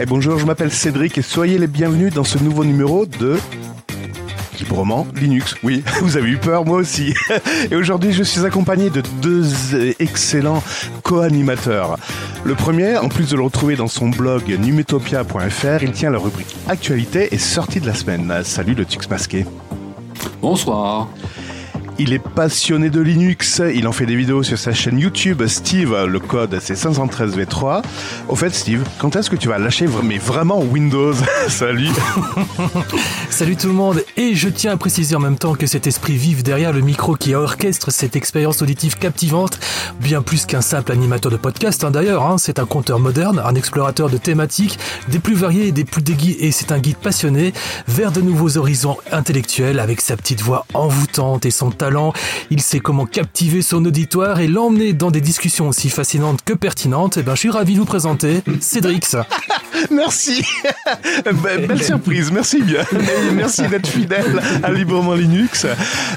[0.00, 3.36] Et bonjour, je m'appelle Cédric et soyez les bienvenus dans ce nouveau numéro de
[4.60, 5.56] librement Linux.
[5.64, 7.14] Oui, vous avez eu peur, moi aussi.
[7.70, 10.62] Et aujourd'hui, je suis accompagné de deux excellents
[11.02, 11.98] co-animateurs.
[12.44, 16.54] Le premier, en plus de le retrouver dans son blog numetopia.fr, il tient la rubrique
[16.68, 18.32] Actualité et sortie de la semaine.
[18.44, 19.46] Salut le Tux masqué.
[20.40, 21.08] Bonsoir.
[22.00, 25.44] Il est passionné de Linux, il en fait des vidéos sur sa chaîne YouTube.
[25.48, 27.82] Steve, le code c'est 513V3.
[28.28, 31.14] Au fait, Steve, quand est-ce que tu vas lâcher mais vraiment Windows?
[31.48, 31.90] Salut.
[33.30, 34.04] Salut tout le monde.
[34.16, 37.16] Et je tiens à préciser en même temps que cet esprit vif derrière le micro
[37.16, 39.58] qui orchestre cette expérience auditive captivante,
[40.00, 43.56] bien plus qu'un simple animateur de podcast hein, d'ailleurs, hein, c'est un conteur moderne, un
[43.56, 44.78] explorateur de thématiques,
[45.08, 47.52] des plus variées et des plus déguis, et c'est un guide passionné
[47.88, 51.87] vers de nouveaux horizons intellectuels avec sa petite voix envoûtante et son talent
[52.50, 57.16] il sait comment captiver son auditoire et l'emmener dans des discussions aussi fascinantes que pertinentes.
[57.16, 59.04] Et eh ben, je suis ravi de vous présenter Cédric.
[59.90, 60.44] merci.
[61.24, 62.30] Belle surprise.
[62.30, 62.82] Merci bien.
[63.32, 65.66] merci d'être fidèle à Librement Linux,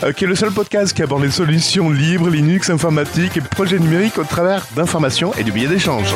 [0.03, 3.79] euh, qui est le seul podcast qui aborde les solutions libres, Linux, informatique et projets
[3.79, 6.13] numériques au travers d'informations et de billets d'échange.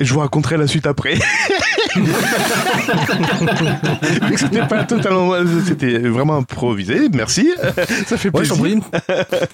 [0.00, 1.18] Et je vous raconterai la suite après.
[4.36, 5.34] C'était pas totalement,
[5.66, 7.08] c'était vraiment improvisé.
[7.12, 7.50] Merci,
[8.06, 8.60] ça fait plaisir.
[8.60, 8.76] Ouais,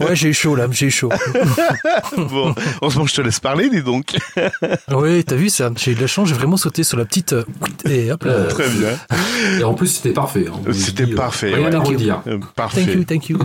[0.01, 1.11] ouais j'ai eu chaud là, j'ai eu chaud.
[2.17, 4.15] bon, heureusement je te laisse parler, dis donc.
[4.93, 7.33] oui, t'as vu ça J'ai eu de la chance, j'ai vraiment sauté sur la petite
[7.33, 7.45] euh,
[7.89, 8.45] et hop là.
[8.45, 8.89] Très bien.
[9.59, 10.47] Et en plus c'était parfait.
[10.49, 10.73] Hein.
[10.73, 11.55] C'était euh, parfait.
[11.55, 12.23] Rien à redire.
[12.27, 12.85] Euh, parfait.
[12.85, 13.39] Thank you, thank you.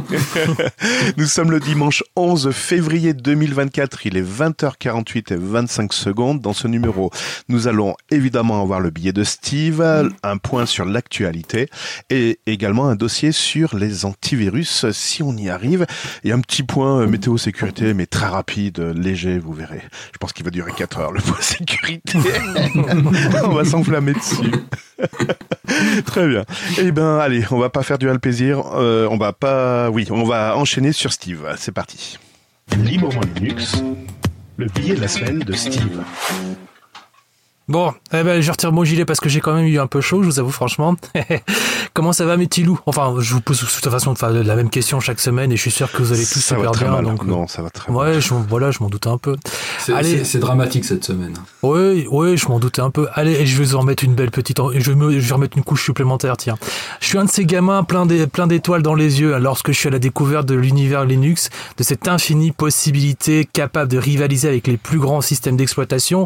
[1.18, 4.06] Nous sommes le dimanche 11 février 2024.
[4.06, 6.42] Il est 20h48 et 25 secondes.
[6.42, 7.12] Dans ce numéro,
[7.48, 9.82] nous allons évidemment avoir le billet de Steve,
[10.24, 11.70] un point sur l'actualité
[12.10, 15.86] et également un dossier sur les antivirus si on y arrive
[16.24, 19.82] et un petit point euh, météo sécurité mais très rapide, léger, vous verrez.
[20.14, 22.20] Je pense qu'il va durer 4 heures le point sécurité.
[23.44, 24.52] on va s'enflammer dessus.
[26.06, 26.46] très bien.
[26.78, 30.24] Eh ben allez, on va pas faire du plaisir, euh, on va pas oui, on
[30.24, 31.48] va enchaîner sur Steve.
[31.58, 32.18] C'est parti.
[32.78, 33.84] Librement Linux,
[34.58, 36.04] le billet de la semaine de Steve.
[37.70, 40.02] Bon, eh ben, je retire mon gilet parce que j'ai quand même eu un peu
[40.02, 40.96] chaud, je vous avoue franchement.
[41.94, 42.80] Comment ça va mes petits loups?
[42.88, 45.70] Enfin, je vous pose de toute façon la même question chaque semaine et je suis
[45.70, 46.90] sûr que vous allez tous super bien.
[46.90, 47.06] Mal.
[47.06, 48.22] Donc, non, ça va très ouais, mal.
[48.22, 49.36] Je, voilà, je m'en doutais un peu.
[49.78, 51.36] C'est dramatique cette semaine.
[51.62, 53.08] Oui, oui, je m'en doutais un peu.
[53.14, 54.60] Allez, je vais vous en remettre une belle petite.
[54.74, 56.56] Je vais, me, je vais remettre une couche supplémentaire, tiens.
[57.02, 59.92] Je suis un de ces gamins plein d'étoiles dans les yeux lorsque je suis à
[59.92, 64.98] la découverte de l'univers Linux, de cette infinie possibilité capable de rivaliser avec les plus
[64.98, 66.24] grands systèmes d'exploitation.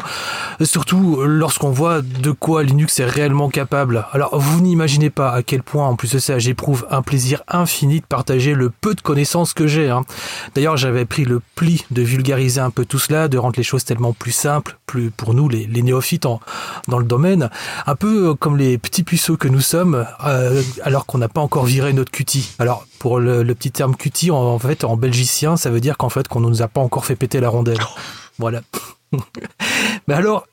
[0.62, 4.06] Surtout lorsqu'on voit de quoi Linux est réellement capable.
[4.12, 8.00] Alors vous n'imaginez pas à quel point en plus de ça j'éprouve un plaisir infini
[8.00, 9.90] de partager le peu de connaissances que j'ai.
[9.90, 10.02] Hein.
[10.54, 13.84] D'ailleurs j'avais pris le pli de vulgariser un peu tout cela, de rendre les choses
[13.84, 16.26] tellement plus simples, plus pour nous les, néophytes
[16.88, 17.50] dans le domaine,
[17.86, 21.64] un peu comme les petits puceaux que nous sommes euh, alors qu'on n'a pas encore
[21.64, 22.54] viré notre cutie.
[22.58, 26.28] Alors pour le, petit terme cutie en, fait en belgicien ça veut dire qu'en fait
[26.28, 27.78] qu'on ne nous a pas encore fait péter la rondelle.
[28.38, 28.62] Voilà.
[30.08, 30.46] Mais alors,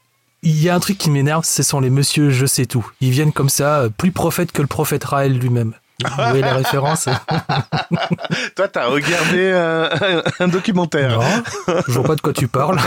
[0.44, 2.90] il y a un truc qui m'énerve, ce sont les monsieur je sais tout.
[3.02, 5.74] Ils viennent comme ça, plus prophète que le prophète Raël lui-même.
[6.03, 7.06] Vous voyez la référence
[8.56, 9.51] Toi, t'as regardé
[10.40, 11.19] un, documentaire.
[11.19, 11.44] Non,
[11.88, 12.80] je vois pas de quoi tu parles.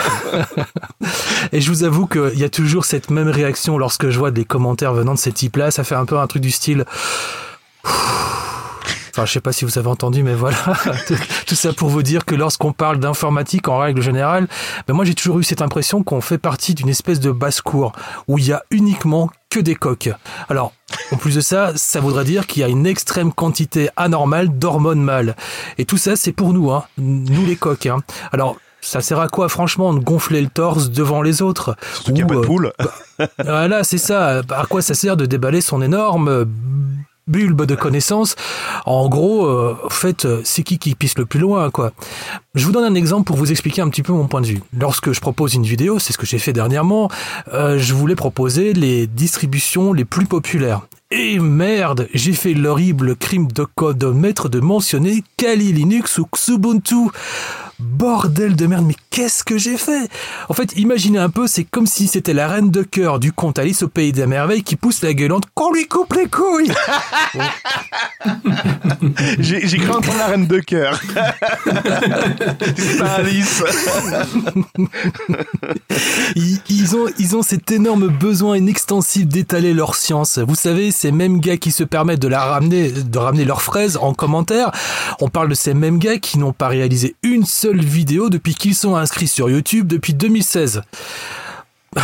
[1.53, 4.45] Et je vous avoue qu'il y a toujours cette même réaction lorsque je vois des
[4.45, 5.71] commentaires venant de ces types-là.
[5.71, 6.85] Ça fait un peu un truc du style...
[9.15, 10.57] Enfin, je sais pas si vous avez entendu, mais voilà.
[11.47, 14.49] Tout ça pour vous dire que lorsqu'on parle d'informatique en règle générale,
[14.89, 17.93] ben moi j'ai toujours eu cette impression qu'on fait partie d'une espèce de basse-cour
[18.27, 20.11] où il y a uniquement que des coques.
[20.49, 20.73] Alors,
[21.13, 25.01] en plus de ça, ça voudrait dire qu'il y a une extrême quantité anormale d'hormones
[25.03, 25.37] mâles.
[25.79, 27.87] Et tout ça, c'est pour nous, hein, nous les coques.
[27.87, 28.01] Hein.
[28.33, 31.77] Alors, ça sert à quoi, franchement, de gonfler le torse devant les autres?
[31.93, 32.73] Surtout qu'il n'y a pas de poule.
[33.17, 34.43] Bah, voilà, c'est ça.
[34.51, 36.47] À quoi ça sert de déballer son énorme
[37.27, 38.37] bulbe de connaissances.
[38.87, 41.93] En gros, euh, fait, euh, c'est qui qui pisse le plus loin, quoi.
[42.55, 44.63] Je vous donne un exemple pour vous expliquer un petit peu mon point de vue.
[44.79, 47.11] Lorsque je propose une vidéo, c'est ce que j'ai fait dernièrement,
[47.53, 50.83] euh, je voulais proposer les distributions les plus populaires.
[51.11, 57.11] Et merde, j'ai fait l'horrible crime de code maître de mentionner Kali Linux ou Xubuntu.
[57.85, 60.09] Bordel de merde, mais qu'est-ce que j'ai fait?
[60.49, 63.59] En fait, imaginez un peu, c'est comme si c'était la reine de cœur du conte
[63.59, 66.73] Alice au pays des merveilles qui pousse la gueulante qu'on lui coupe les couilles
[69.39, 70.99] J'ai cru entendre la reine de cœur.
[72.77, 73.63] c'est pas Alice.
[76.37, 80.39] ils, ont, ils ont cet énorme besoin inextensible d'étaler leur science.
[80.39, 83.99] Vous savez, ces mêmes gars qui se permettent de la ramener, de ramener leurs fraises
[83.99, 84.71] en commentaire.
[85.21, 88.75] On parle de ces mêmes gars qui n'ont pas réalisé une seule vidéo depuis qu'ils
[88.75, 90.83] sont inscrits sur YouTube depuis 2016.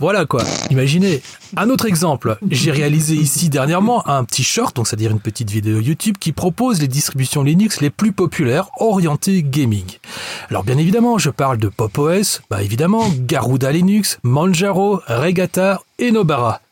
[0.00, 1.20] Voilà quoi, imaginez.
[1.58, 5.78] Un autre exemple, j'ai réalisé ici dernièrement un petit short, donc c'est-à-dire une petite vidéo
[5.78, 9.84] YouTube qui propose les distributions Linux les plus populaires orientées gaming.
[10.48, 16.12] Alors bien évidemment, je parle de Pop OS, bah évidemment, Garuda Linux, Manjaro, Regatta et
[16.12, 16.62] Nobara.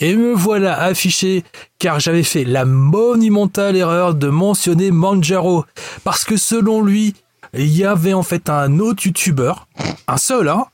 [0.00, 1.44] Et me voilà affiché
[1.78, 5.64] car j'avais fait la monumentale erreur de mentionner Manjaro.
[6.02, 7.14] Parce que selon lui,
[7.54, 9.66] il y avait en fait un autre youtubeur,
[10.08, 10.66] un seul, hein,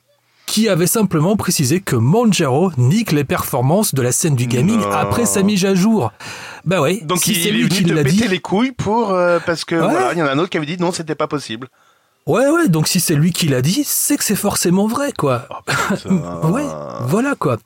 [0.46, 5.26] qui avait simplement précisé que Manjaro nique les performances de la scène du gaming après
[5.26, 6.12] sa mise à jour.
[6.64, 7.00] Bah ouais.
[7.02, 10.22] Donc il, est venu te péter les couilles pour euh, parce que voilà, il y
[10.22, 11.68] en a un autre qui avait dit non, c'était pas possible.
[12.26, 15.48] Ouais, ouais, donc si c'est lui qui l'a dit, c'est que c'est forcément vrai, quoi.
[16.04, 16.66] Oh, ouais,
[17.06, 17.56] voilà, quoi.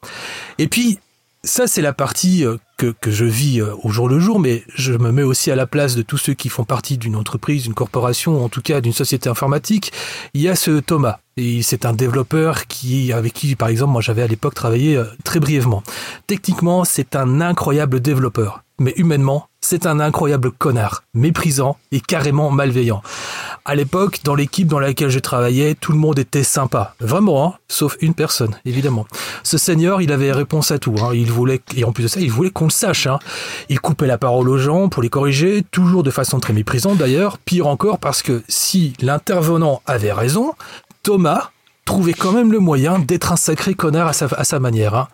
[0.58, 1.00] Et puis,
[1.42, 2.58] ça, c'est la partie euh,
[2.90, 5.66] que, je vis euh, au jour le jour, mais je me mets aussi à la
[5.66, 8.92] place de tous ceux qui font partie d'une entreprise, d'une corporation, en tout cas d'une
[8.92, 9.92] société informatique.
[10.34, 11.18] Il y a ce Thomas.
[11.38, 15.04] Et c'est un développeur qui, avec qui, par exemple, moi j'avais à l'époque travaillé euh,
[15.24, 15.82] très brièvement.
[16.26, 18.62] Techniquement, c'est un incroyable développeur.
[18.82, 23.00] Mais humainement, c'est un incroyable connard, méprisant et carrément malveillant.
[23.64, 26.96] À l'époque, dans l'équipe dans laquelle je travaillais, tout le monde était sympa.
[26.98, 29.06] Vraiment, hein sauf une personne, évidemment.
[29.44, 30.96] Ce seigneur, il avait réponse à tout.
[31.00, 31.10] Hein.
[31.14, 33.06] Il voulait, et en plus de ça, il voulait qu'on le sache.
[33.06, 33.20] Hein.
[33.68, 37.38] Il coupait la parole aux gens pour les corriger, toujours de façon très méprisante d'ailleurs.
[37.38, 40.54] Pire encore parce que si l'intervenant avait raison,
[41.04, 41.51] Thomas,
[41.84, 44.12] trouvait quand même le moyen d'être un sacré connard à
[44.44, 44.94] sa, manière.
[44.94, 45.08] Hein.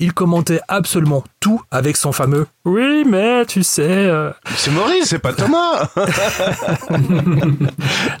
[0.00, 3.82] Il commentait absolument tout avec son fameux Oui, mais tu sais.
[3.82, 5.88] Euh, c'est Maurice, c'est pas Thomas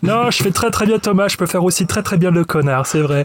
[0.02, 2.44] Non, je fais très très bien Thomas, je peux faire aussi très très bien le
[2.44, 3.24] connard, c'est vrai.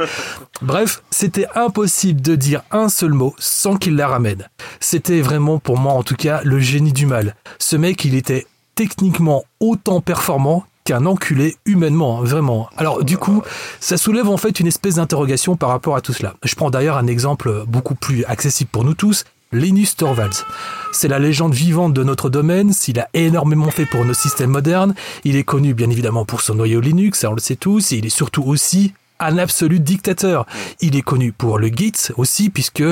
[0.62, 4.50] Bref, c'était impossible de dire un seul mot sans qu'il la ramène.
[4.80, 7.36] C'était vraiment pour moi en tout cas le génie du mal.
[7.60, 12.70] Ce mec, il était techniquement autant performant qu'un enculé humainement, hein, vraiment.
[12.78, 13.42] Alors du coup,
[13.80, 16.36] ça soulève en fait une espèce d'interrogation par rapport à tout cela.
[16.44, 20.46] Je prends d'ailleurs un exemple beaucoup plus accessible pour nous tous, Linus Torvalds.
[20.92, 24.96] C'est la légende vivante de notre domaine, s'il a énormément fait pour nos systèmes modernes,
[25.24, 28.06] il est connu bien évidemment pour son noyau Linux, on le sait tous, et il
[28.06, 30.46] est surtout aussi un absolu dictateur.
[30.82, 32.84] Il est connu pour le Git aussi, puisque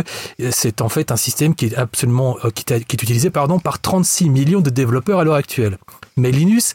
[0.52, 4.30] c'est en fait un système qui est absolument euh, qui est, utilisé pardon par 36
[4.30, 5.78] millions de développeurs à l'heure actuelle.
[6.18, 6.74] Mais Linus,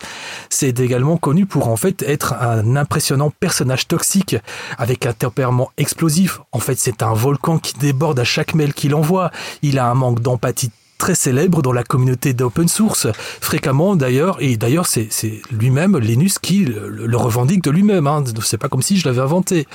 [0.50, 4.36] c'est également connu pour en fait être un impressionnant personnage toxique
[4.78, 6.40] avec un tempérament explosif.
[6.52, 9.30] En fait, c'est un volcan qui déborde à chaque mail qu'il envoie.
[9.62, 13.06] Il a un manque d'empathie très célèbre dans la communauté d'open source,
[13.40, 15.10] fréquemment d'ailleurs, et d'ailleurs c'est
[15.50, 18.24] lui-même, Linus, qui le, revendique de lui-même, hein.
[18.42, 19.66] c'est pas comme si je l'avais inventé.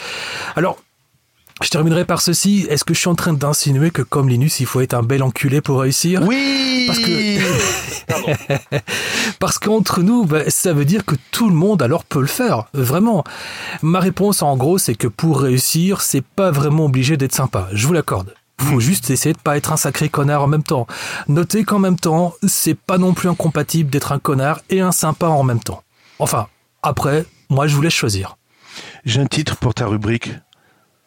[0.55, 0.77] Alors,
[1.63, 2.65] je terminerai par ceci.
[2.69, 5.23] Est-ce que je suis en train d'insinuer que comme Linus, il faut être un bel
[5.23, 6.21] enculé pour réussir?
[6.23, 7.41] Oui Parce que...
[9.39, 12.65] Parce qu'entre nous, bah, ça veut dire que tout le monde alors peut le faire.
[12.73, 13.23] Vraiment.
[13.81, 17.67] Ma réponse en gros, c'est que pour réussir, c'est pas vraiment obligé d'être sympa.
[17.73, 18.33] Je vous l'accorde.
[18.59, 20.85] Faut juste essayer de pas être un sacré connard en même temps.
[21.27, 25.27] Notez qu'en même temps, c'est pas non plus incompatible d'être un connard et un sympa
[25.27, 25.83] en même temps.
[26.19, 26.47] Enfin,
[26.83, 28.37] après, moi je vous laisse choisir.
[29.03, 30.31] J'ai un titre pour ta rubrique.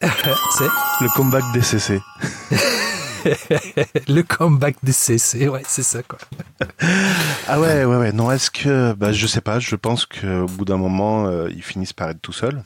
[0.58, 0.64] c'est
[1.00, 2.00] Le comeback des CC.
[4.08, 6.18] le comeback des CC, ouais, c'est ça quoi.
[7.48, 8.12] ah ouais, ouais, ouais.
[8.12, 9.58] Non, est-ce que, bah, je sais pas.
[9.58, 12.62] Je pense qu'au bout d'un moment, euh, ils finissent par être tout seuls.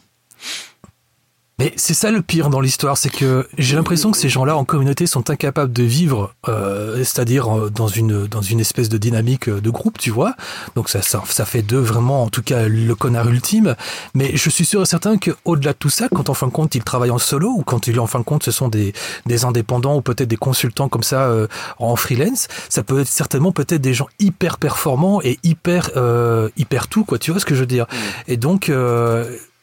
[1.58, 4.64] Mais c'est ça le pire dans l'histoire, c'est que j'ai l'impression que ces gens-là en
[4.64, 9.48] communauté sont incapables de vivre, euh, c'est-à-dire euh, dans une dans une espèce de dynamique
[9.48, 10.36] euh, de groupe, tu vois.
[10.76, 13.74] Donc ça, ça, ça fait d'eux vraiment, en tout cas, le connard ultime.
[14.14, 16.52] Mais je suis sûr et certain que au-delà de tout ça, quand en fin de
[16.52, 18.92] compte ils travaillent en solo ou quand ils en fin de compte ce sont des
[19.26, 21.48] des indépendants ou peut-être des consultants comme ça euh,
[21.78, 26.86] en freelance, ça peut être certainement peut-être des gens hyper performants et hyper euh, hyper
[26.86, 27.18] tout quoi.
[27.18, 27.86] Tu vois ce que je veux dire
[28.28, 28.70] Et donc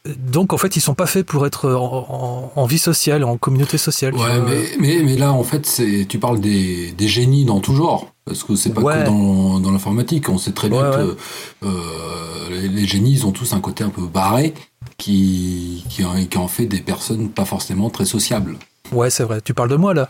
[0.05, 4.13] donc en fait, ils sont pas faits pour être en, vie sociale, en communauté sociale.
[4.15, 8.07] Ouais, mais, mais, là en fait, c'est tu parles des, des, génies dans tout genre,
[8.25, 10.29] parce que c'est pas que dans, dans l'informatique.
[10.29, 11.17] On sait très bien que
[11.63, 14.53] euh, les, génies, ils ont tous un côté un peu barré,
[14.97, 18.57] qui, qui, qui en fait des personnes pas forcément très sociables.
[18.91, 19.41] Ouais, c'est vrai.
[19.41, 20.09] Tu parles de moi là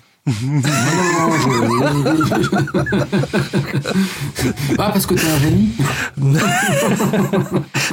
[4.79, 5.69] ah, parce que t'es un génie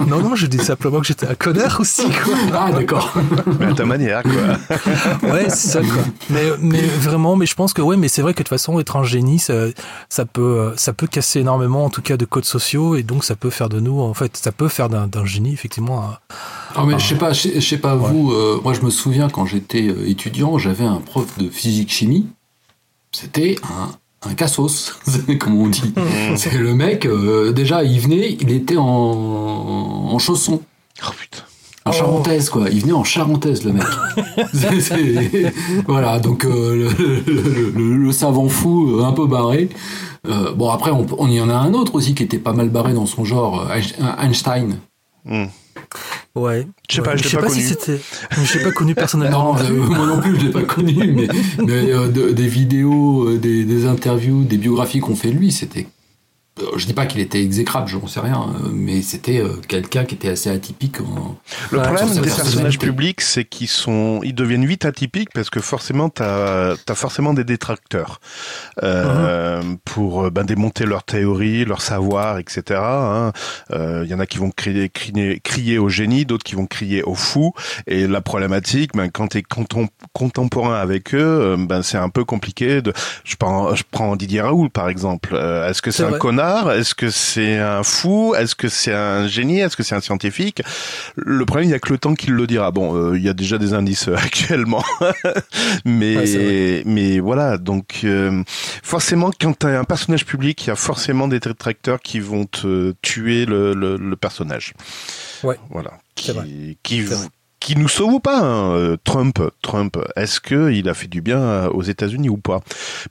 [0.06, 2.34] Non, non, je dis simplement que j'étais un connard aussi, quoi.
[2.54, 3.12] Ah, d'accord.
[3.60, 4.32] Mais à ta manière, quoi.
[5.30, 6.04] ouais, c'est ça, quoi.
[6.30, 8.80] Mais, mais vraiment, mais je pense que, ouais, mais c'est vrai que de toute façon,
[8.80, 9.66] être un génie, ça,
[10.08, 13.36] ça, peut, ça peut casser énormément, en tout cas, de codes sociaux, et donc ça
[13.36, 16.16] peut faire de nous, en fait, ça peut faire d'un génie, effectivement, un,
[16.74, 18.32] ah, mais je sais pas, je sais pas vous.
[18.32, 22.26] Euh, moi, je me souviens quand j'étais euh, étudiant, j'avais un prof de physique-chimie.
[23.12, 23.90] C'était un,
[24.28, 24.94] un cassos,
[25.40, 25.94] comme on dit.
[26.36, 27.06] C'est le mec.
[27.06, 30.62] Euh, déjà, il venait, il était en, en chaussons.
[31.06, 31.44] Oh putain.
[31.84, 31.92] En oh.
[31.92, 32.68] charentaise, quoi.
[32.70, 33.86] Il venait en charentaise, le mec.
[35.88, 36.90] Voilà, donc euh,
[37.74, 39.68] le, savant fou, euh, un peu barré.
[40.28, 42.92] Euh, bon, après, on, y en a un autre aussi qui était pas mal barré
[42.92, 43.68] dans son genre,
[44.20, 44.78] Einstein.
[45.24, 45.46] Hmm.
[46.34, 46.66] Ouais.
[46.88, 48.00] Je sais pas, je, sais pas, si c'était.
[48.30, 49.52] Je l'ai pas connu personnellement.
[49.54, 51.28] moi non plus, je l'ai pas connu, mais,
[52.32, 56.01] des vidéos, des, des, interviews, des biographies qu'on fait lui, c'était euh,
[56.76, 60.04] je dis pas qu'il était exécrable, je n'en sais rien, euh, mais c'était euh, quelqu'un
[60.04, 60.98] qui était assez atypique.
[61.70, 66.10] Le problème des personnages publics, c'est qu'ils sont, ils deviennent vite atypiques parce que forcément,
[66.10, 68.20] tu as, forcément des détracteurs
[68.82, 69.78] uh-huh.
[69.84, 72.62] pour ben, démonter leurs théories, leur savoir, etc.
[72.68, 73.32] Il hein.
[74.04, 77.14] y en a qui vont crier, crier, crier au génie, d'autres qui vont crier au
[77.14, 77.54] fou.
[77.86, 79.42] Et la problématique, ben, quand tu es
[80.12, 82.82] contemporain avec eux, ben, c'est un peu compliqué.
[82.82, 82.92] De...
[83.24, 85.34] Je prends, je prends Didier Raoul par exemple.
[85.34, 86.41] Est-ce que c'est un connard
[86.76, 88.34] est-ce que c'est un fou?
[88.34, 89.60] Est-ce que c'est un génie?
[89.60, 90.62] Est-ce que c'est un scientifique?
[91.16, 92.70] Le problème, il n'y a que le temps qui le dira.
[92.70, 94.84] Bon, euh, il y a déjà des indices euh, actuellement,
[95.84, 97.58] mais mais voilà.
[97.58, 98.42] Donc euh,
[98.82, 102.44] forcément, quand tu as un personnage public, il y a forcément des détracteurs qui vont
[102.46, 104.74] te tuer le, le, personnage.
[105.42, 105.58] Ouais.
[105.70, 105.92] Voilà.
[106.14, 107.04] Qui, qui,
[107.62, 111.66] qui nous sauve ou pas hein, Trump, Trump, est-ce que il a fait du bien
[111.68, 112.60] aux États-Unis ou pas?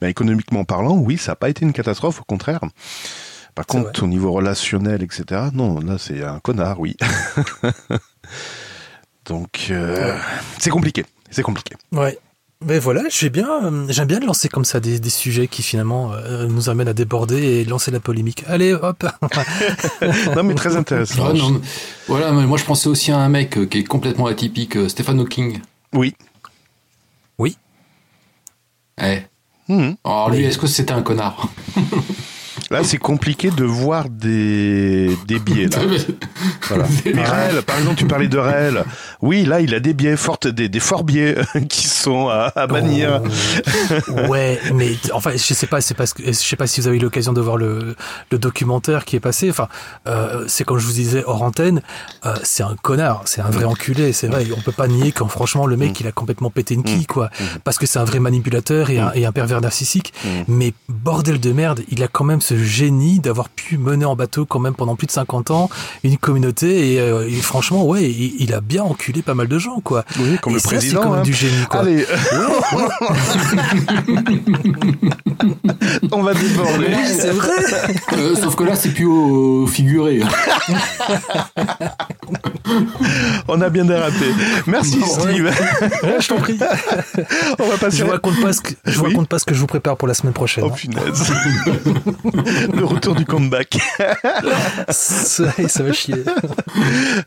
[0.02, 2.60] Ben, Économiquement parlant, oui, ça n'a pas été une catastrophe, au contraire.
[3.56, 6.96] Par contre, au niveau relationnel, etc., non, là, c'est un connard, oui.
[9.26, 10.18] Donc, euh,
[10.58, 11.06] c'est compliqué.
[11.30, 11.76] C'est compliqué.
[11.92, 12.18] Ouais.
[12.64, 13.48] Mais voilà, j'aime bien,
[13.90, 17.66] j'aime bien lancer comme ça des, sujets qui finalement euh, nous amènent à déborder et
[17.66, 18.44] lancer la polémique.
[18.48, 19.04] Allez, hop
[20.36, 21.34] Non, mais très intéressant.
[22.08, 25.60] voilà, moi je pensais aussi à un mec euh, qui est complètement atypique, Stephen Hawking.
[25.94, 26.16] Oui.
[27.40, 27.58] Oui.
[29.02, 29.22] Eh.
[29.68, 29.94] Mmh.
[30.04, 31.50] Alors lui, est-ce que c'était un connard?
[32.72, 35.68] Là, c'est compliqué de voir des, des biais.
[35.68, 35.80] Là.
[36.70, 36.86] voilà.
[37.04, 38.86] Réel, par exemple, tu parlais de Réel.
[39.22, 41.36] Oui, là, il a des biais forts, des, des forts biais
[41.70, 43.22] qui sont à, à bannir.
[44.08, 44.30] Oh.
[44.30, 46.96] ouais, mais enfin, je sais pas, c'est parce que je sais pas si vous avez
[46.96, 47.98] eu l'occasion de voir le,
[48.32, 49.50] le documentaire qui est passé.
[49.50, 49.68] Enfin,
[50.08, 51.82] euh, c'est comme je vous disais hors antenne,
[52.26, 54.14] euh, c'est un connard, c'est un vrai enculé.
[54.14, 55.96] C'est vrai, on peut pas nier quand franchement le mec, mm.
[56.00, 57.44] il a complètement pété une quille, quoi, mm.
[57.66, 60.14] parce que c'est un vrai manipulateur et un, et un pervers narcissique.
[60.24, 60.30] Mm.
[60.48, 64.46] Mais bordel de merde, il a quand même ce génie d'avoir pu mener en bateau
[64.46, 65.70] quand même pendant plus de 50 ans
[66.04, 70.06] une communauté et, euh, franchement ouais il, a bien enculé pas mal de gens quoi.
[70.20, 71.02] Oui, comme le président.
[71.02, 71.24] C'est quand même hein.
[71.24, 71.82] du génie quoi.
[71.82, 72.06] Allez.
[76.12, 76.88] On va déborder.
[76.90, 77.50] Oui, c'est vrai.
[78.14, 80.22] Euh, sauf que là c'est plus au figuré.
[83.48, 84.26] On a bien dérapé.
[84.68, 85.52] Merci Steve.
[86.20, 86.58] je t'en prie.
[87.60, 87.98] On va passer.
[87.98, 89.98] Je vous raconte pas ce que je vous raconte pas ce que je vous prépare
[89.98, 90.64] pour la semaine prochaine.
[90.66, 90.76] Oh hein.
[90.76, 91.32] punaise.
[92.74, 93.78] le retour du comeback.
[94.90, 96.16] ça, ça va chier.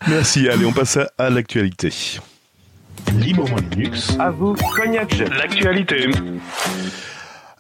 [0.09, 0.49] Merci.
[0.49, 1.93] Allez, on passe à l'actualité.
[3.19, 4.17] Librement Linux.
[4.19, 6.09] À vous, Cognac L'actualité.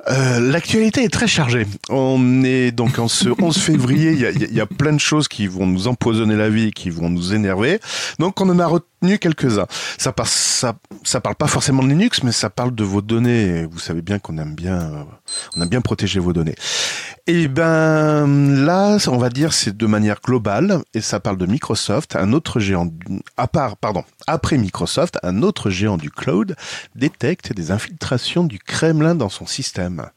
[0.09, 1.67] Euh, l'actualité est très chargée.
[1.89, 5.29] On est donc en ce 11 février, il y a, y a, plein de choses
[5.29, 7.81] qui vont nous empoisonner la vie, qui vont nous énerver.
[8.19, 9.67] Donc on en a retenu quelques-uns.
[9.97, 13.65] Ça, ça, ça parle pas forcément de Linux, mais ça parle de vos données.
[13.65, 15.07] Vous savez bien qu'on aime bien,
[15.57, 16.57] on aime bien protéger vos données.
[17.27, 18.27] Eh ben
[18.67, 22.61] là, on va dire c'est de manière globale et ça parle de Microsoft, un autre
[22.61, 22.91] géant
[23.39, 26.55] à part pardon, après Microsoft, un autre géant du cloud
[26.95, 30.11] détecte des infiltrations du Kremlin dans son système.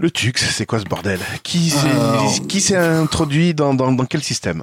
[0.00, 1.20] Le TUX, c'est quoi ce bordel?
[1.42, 4.62] Qui s'est introduit dans, dans, quel système?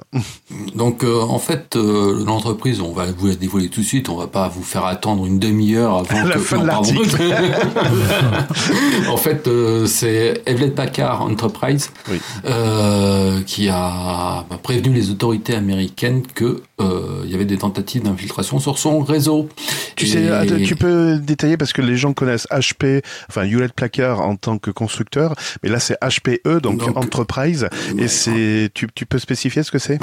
[0.74, 4.16] Donc euh, en fait, euh, l'entreprise, on va vous la dévoiler tout de suite, on
[4.16, 6.40] va pas vous faire attendre une demi-heure avant la que...
[6.40, 7.22] Fin de l'article.
[9.08, 11.92] en fait, euh, c'est Hewlett Packard Enterprise
[13.46, 18.78] qui a bah, prévenu les autorités américaines que il y avait des tentatives d'infiltration sur
[18.78, 19.48] son réseau.
[19.94, 24.36] Tu sais, tu peux détailler parce que les gens connaissent HP, enfin Hewlett Packard en
[24.36, 25.27] tant que constructeur
[25.62, 27.68] mais là c'est HPE, donc, Enterprise,
[27.98, 29.98] et c'est, tu, tu, peux spécifier ce que c'est?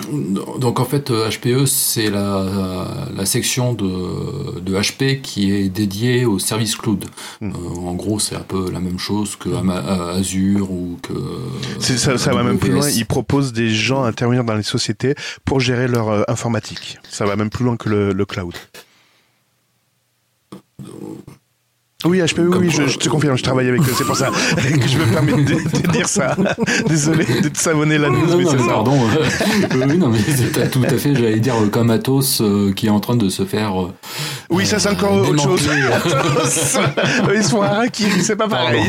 [0.59, 6.39] Donc en fait, HPE, c'est la, la section de, de HP qui est dédiée au
[6.39, 7.05] service cloud.
[7.41, 7.51] Hmm.
[7.51, 9.49] Euh, en gros, c'est un peu la même chose que
[10.15, 11.13] Azure ou que...
[11.79, 15.15] Ça, ça va même plus loin, ils proposent des gens à intervenir dans les sociétés
[15.43, 16.99] pour gérer leur euh, informatique.
[17.09, 18.55] Ça va même plus loin que le, le cloud.
[22.05, 24.97] Oui, HPE, oui, je, te confirme, je travaille avec eux, c'est pour ça que je
[24.99, 26.35] me permets de, dire ça.
[26.87, 28.65] Désolé de te savonner la news, mais c'est ça.
[28.67, 28.93] Pardon,
[29.73, 32.99] oui, non, mais c'est tout à fait, j'allais dire, comme Atos euh, qui est en
[32.99, 33.73] train de se faire
[34.51, 35.67] Oui, ça c'est encore autre chose.
[37.35, 38.83] ils se font harakiri, c'est pas pareil.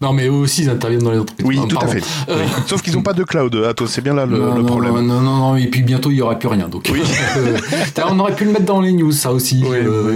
[0.00, 1.46] Non, mais eux aussi, ils interviennent dans les entreprises.
[1.46, 2.02] Oui, tout à fait.
[2.66, 4.94] Sauf qu'ils n'ont pas de cloud, Atos, c'est bien là le, problème.
[5.06, 6.68] Non, non, non, et puis bientôt, il n'y aura plus rien.
[6.68, 7.02] Donc, oui.
[8.04, 9.64] on aurait pu le mettre dans les news, ça aussi.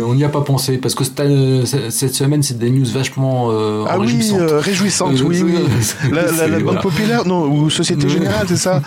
[0.05, 3.51] on n'y a pas pensé, parce que cette semaine, c'est des news vachement
[3.87, 4.41] ah réjouissantes.
[4.41, 6.11] oui, réjouissantes, oui, oui.
[6.11, 8.83] La, la Banque Populaire, non, ou Société Générale, c'est ça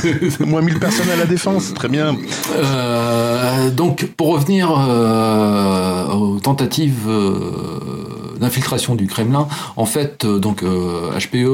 [0.40, 2.16] Moins 1000 personnes à la défense, très bien.
[2.56, 7.78] Euh, donc, pour revenir euh, aux tentatives euh,
[8.42, 11.46] d'infiltration du Kremlin, en fait, donc HPE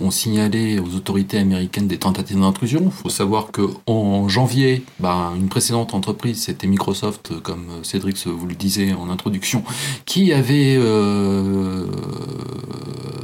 [0.00, 2.84] ont signalé aux autorités américaines des tentatives d'intrusion.
[2.86, 8.46] Il faut savoir que en janvier, bah, une précédente entreprise, c'était Microsoft, comme Cédric vous
[8.46, 9.62] le disait en introduction,
[10.06, 10.78] qui avait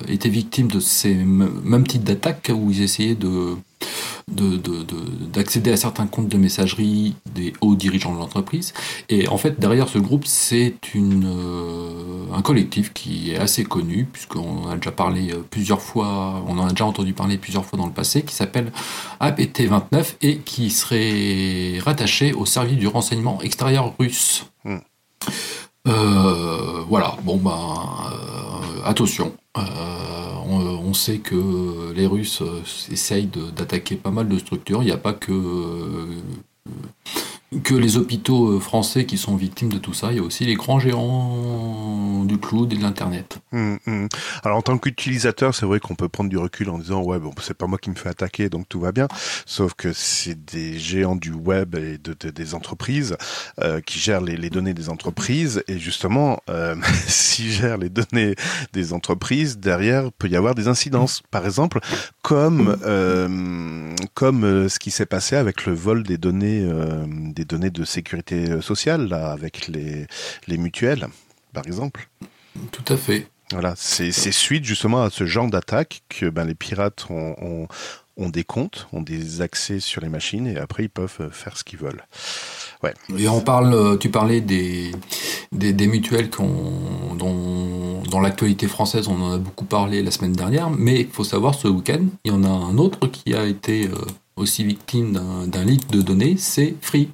[0.09, 3.56] été victime de ces mêmes types d'attaques où ils essayaient de
[4.28, 8.72] d'accéder à certains comptes de messagerie des hauts dirigeants de l'entreprise.
[9.08, 14.68] Et en fait, derrière ce groupe, c'est euh, un collectif qui est assez connu, puisqu'on
[14.68, 17.87] a déjà parlé euh, plusieurs fois, on en a déjà entendu parler plusieurs fois dans
[17.87, 18.72] le passé, qui s'appelle
[19.20, 24.46] APT-29 et qui serait rattaché au service du renseignement extérieur russe.
[24.64, 24.78] Hmm.
[25.88, 27.54] Euh, voilà, bon ben,
[28.84, 29.34] attention
[30.90, 34.82] on sait que les Russes euh, essayent d'attaquer pas mal de structures.
[34.82, 36.20] Il n'y a pas que euh,
[37.64, 40.45] que les hôpitaux euh, français qui sont victimes de tout ça, il y a aussi
[40.45, 43.38] les grands géants du cloud et de l'internet.
[43.52, 44.09] Hum, hum.
[44.45, 47.33] Alors en tant qu'utilisateur, c'est vrai qu'on peut prendre du recul en disant ouais bon
[47.42, 49.09] c'est pas moi qui me fais attaquer donc tout va bien.
[49.47, 53.16] Sauf que c'est des géants du web et de, des entreprises
[53.61, 56.76] euh, qui gèrent les, données des entreprises et justement euh,
[57.07, 58.37] s'ils gèrent les données
[58.73, 61.23] des entreprises derrière peut y avoir des incidences.
[61.30, 61.80] Par exemple
[62.23, 66.64] comme euh, comme ce qui s'est passé avec le vol des données
[67.44, 70.06] données de sécurité sociale, là, avec les,
[70.47, 71.06] les mutuelles,
[71.52, 72.09] par exemple.
[72.73, 73.26] Tout à fait.
[73.52, 77.66] Voilà, c'est suite justement à ce genre d'attaque que ben, les pirates ont,
[78.16, 81.64] ont, des comptes, ont des accès sur les machines et après ils peuvent faire ce
[81.64, 82.04] qu'ils veulent.
[82.84, 82.95] Ouais.
[83.19, 84.93] Et on parle, tu parlais des,
[85.50, 90.71] des, des mutuelles dont, dans l'actualité française on en a beaucoup parlé la semaine dernière,
[90.71, 93.88] mais il faut savoir ce week-end, il y en a un autre qui a été
[93.88, 93.97] euh,
[94.36, 97.08] aussi victime d'un leak de données, c'est Free.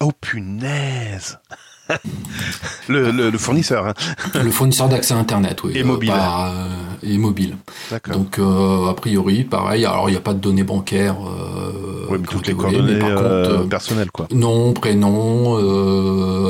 [0.00, 1.38] Oh punaise
[2.88, 3.86] le, le, fournisseur.
[3.86, 3.94] Hein.
[4.34, 5.72] Le fournisseur d'accès Internet, oui.
[5.74, 6.12] Et mobile.
[6.14, 6.68] Euh,
[7.02, 7.56] et mobile.
[7.90, 8.16] D'accord.
[8.16, 9.84] Donc, euh, a priori, pareil.
[9.84, 11.16] Alors, il n'y a pas de données bancaires.
[11.20, 14.28] Euh, oui, mais toutes les coordonnées par contre, personnelles, quoi.
[14.32, 15.56] Nom, prénom,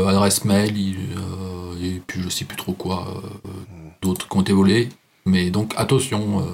[0.06, 0.76] adresse mail,
[1.82, 3.06] et puis je sais plus trop quoi.
[4.02, 4.88] D'autres qui ont été volés.
[5.26, 6.44] Mais donc, attention.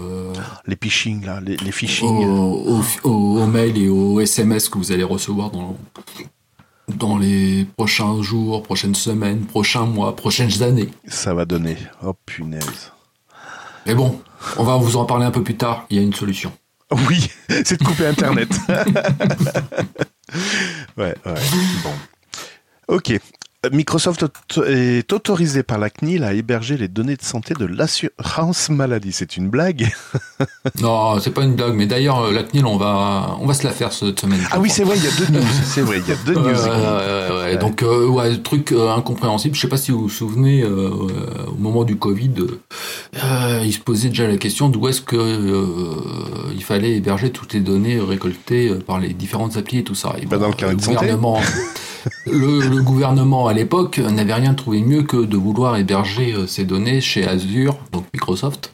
[0.67, 2.25] les phishing, là, les, les phishing.
[2.27, 5.77] Au, au, au, mail et au SMS que vous allez recevoir dans
[6.97, 10.89] dans les prochains jours, prochaines semaines, prochains mois, prochaines années.
[11.07, 11.77] Ça va donner.
[12.05, 12.93] Oh punaise.
[13.87, 14.21] Mais bon,
[14.57, 15.87] on va vous en parler un peu plus tard.
[15.91, 16.53] Il y a une solution.
[17.09, 18.49] Oui, c'est de couper Internet.
[20.97, 21.35] ouais, ouais.
[21.85, 21.93] Bon.
[22.89, 23.19] Ok.
[23.71, 24.25] Microsoft
[24.67, 29.13] est autorisé par la CNIL à héberger les données de santé de l'assurance maladie.
[29.13, 29.93] C'est une blague?
[30.81, 31.75] Non, c'est pas une blague.
[31.75, 34.41] Mais d'ailleurs, euh, la CNIL, on va, on va se la faire cette semaine.
[34.51, 35.47] Ah oui, c'est vrai, il y a deux news.
[35.65, 37.45] C'est vrai, il y a deux news.
[37.45, 39.55] ouais, Donc, euh, ouais, truc euh, incompréhensible.
[39.55, 42.33] Je sais pas si vous vous souvenez, au moment du Covid,
[43.63, 48.01] il se posait déjà la question d'où est-ce que il fallait héberger toutes les données
[48.01, 50.15] récoltées par les différentes applis et tout ça.
[50.21, 51.41] Et bah, dans le cas de gouvernement.
[52.27, 57.01] le, gouvernement à l'époque n'avait rien trouvé mieux que de vouloir héberger euh, ces données
[57.01, 58.73] chez Azure, donc Microsoft,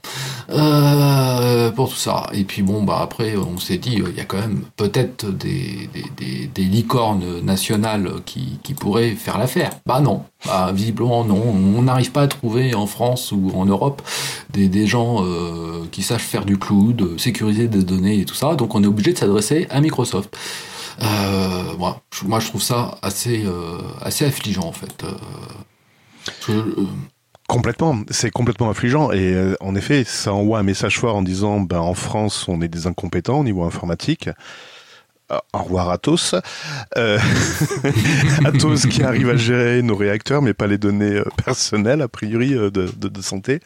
[0.51, 2.29] euh, pour tout ça.
[2.33, 5.89] Et puis bon, bah après, on s'est dit, il y a quand même peut-être des,
[6.57, 9.71] licornes nationales qui, pourraient faire l'affaire.
[9.87, 11.43] Bah non, bah, visiblement non.
[11.77, 14.03] On n'arrive pas à trouver en France ou en Europe
[14.51, 18.55] des, gens euh, qui sachent faire du cloud, sécuriser des données et tout ça.
[18.55, 20.37] Donc on est obligé de s'adresser à Microsoft.
[21.03, 25.05] Euh, moi, je, trouve ça assez, euh, assez affligeant en fait.
[26.49, 26.87] Euh,
[27.49, 31.79] complètement, c'est complètement affligeant et en effet, ça envoie un message fort en disant, ben
[31.79, 34.29] en France, on est des incompétents au niveau informatique.
[35.33, 36.37] Euh, au revoir Atos.
[36.97, 37.19] Euh,
[38.45, 42.51] Atos qui arrive à gérer nos réacteurs, mais pas les données euh, personnelles, a priori,
[42.51, 43.61] de, de, santé.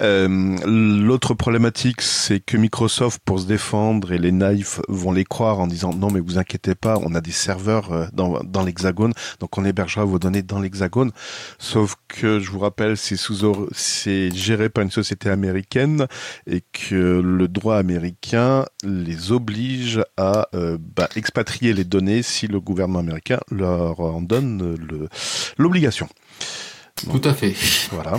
[0.00, 5.66] L'autre problématique, c'est que Microsoft, pour se défendre, et les naïfs vont les croire en
[5.66, 9.64] disant non, mais vous inquiétez pas, on a des serveurs dans, dans l'hexagone, donc on
[9.64, 11.10] hébergera vos données dans l'hexagone.
[11.58, 13.34] Sauf que, je vous rappelle, c'est sous
[13.72, 16.06] c'est géré par une société américaine
[16.46, 20.48] et que le droit américain les oblige à
[20.96, 24.76] bah, expatrier les données si le gouvernement américain leur en donne
[25.58, 26.08] l'obligation.
[26.96, 27.54] Tout à fait.
[27.90, 28.18] Voilà.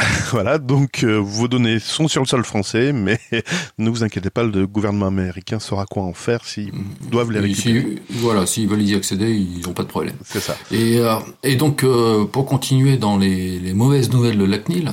[0.30, 3.18] voilà, donc euh, vos données sont sur le sol français, mais
[3.78, 6.72] ne vous inquiétez pas, le gouvernement américain saura quoi en faire s'ils
[7.10, 7.96] doivent les récupérer.
[8.10, 10.16] voilà, s'ils veulent y accéder, ils n'ont pas de problème.
[10.24, 10.56] C'est ça.
[10.70, 14.92] Et, euh, et donc, euh, pour continuer dans les, les, mauvaises nouvelles de la CNIL,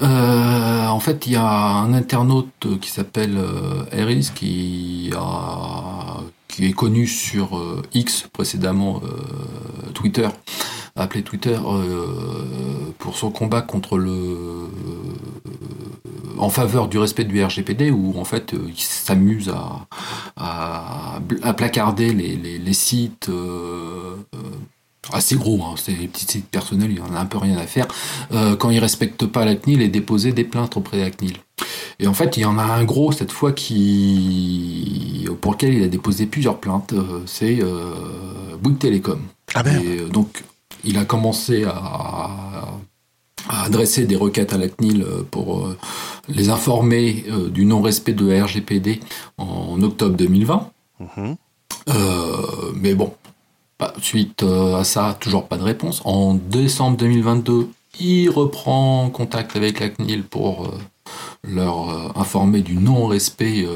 [0.00, 3.38] en fait, il y a un internaute qui s'appelle
[4.34, 6.16] qui a
[6.48, 7.60] qui est connu sur
[7.94, 9.00] X précédemment
[9.94, 10.28] Twitter
[10.96, 14.66] appelé Twitter euh, pour son combat contre le euh,
[16.38, 19.52] en faveur du respect du RGPD où en fait euh, il s'amuse
[20.36, 21.18] à,
[21.56, 23.30] placarder les, sites
[25.12, 27.66] assez gros, hein, c'est des petits sites personnels, il en a un peu rien à
[27.66, 27.86] faire,
[28.58, 31.36] quand ils respectent pas la CNIL et déposer des plaintes auprès de la CNIL.
[31.98, 35.82] Et en fait, il y en a un gros cette fois qui pour lequel il
[35.82, 36.94] a déposé plusieurs plaintes,
[37.26, 37.58] c'est
[38.62, 39.20] Bouygues Télécom.
[39.54, 40.42] Ah et, donc
[40.84, 42.30] il a commencé à,
[43.48, 45.76] adresser des requêtes à la CNIL euh, pour euh,
[46.28, 49.00] les informer euh, du non-respect de la RGPD
[49.38, 50.70] en octobre 2020.
[51.00, 51.36] Mhm.
[52.74, 53.12] mais bon,
[54.00, 56.02] suite à ça, toujours pas de réponse.
[56.04, 57.68] En décembre 2022,
[58.00, 60.72] il reprend contact avec la CNIL pour
[61.42, 63.66] leur informer du non-respect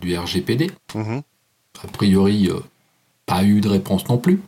[0.00, 0.70] du RGPD.
[0.94, 1.22] Mhm.
[1.82, 2.50] A priori,
[3.26, 4.40] pas eu de réponse non plus.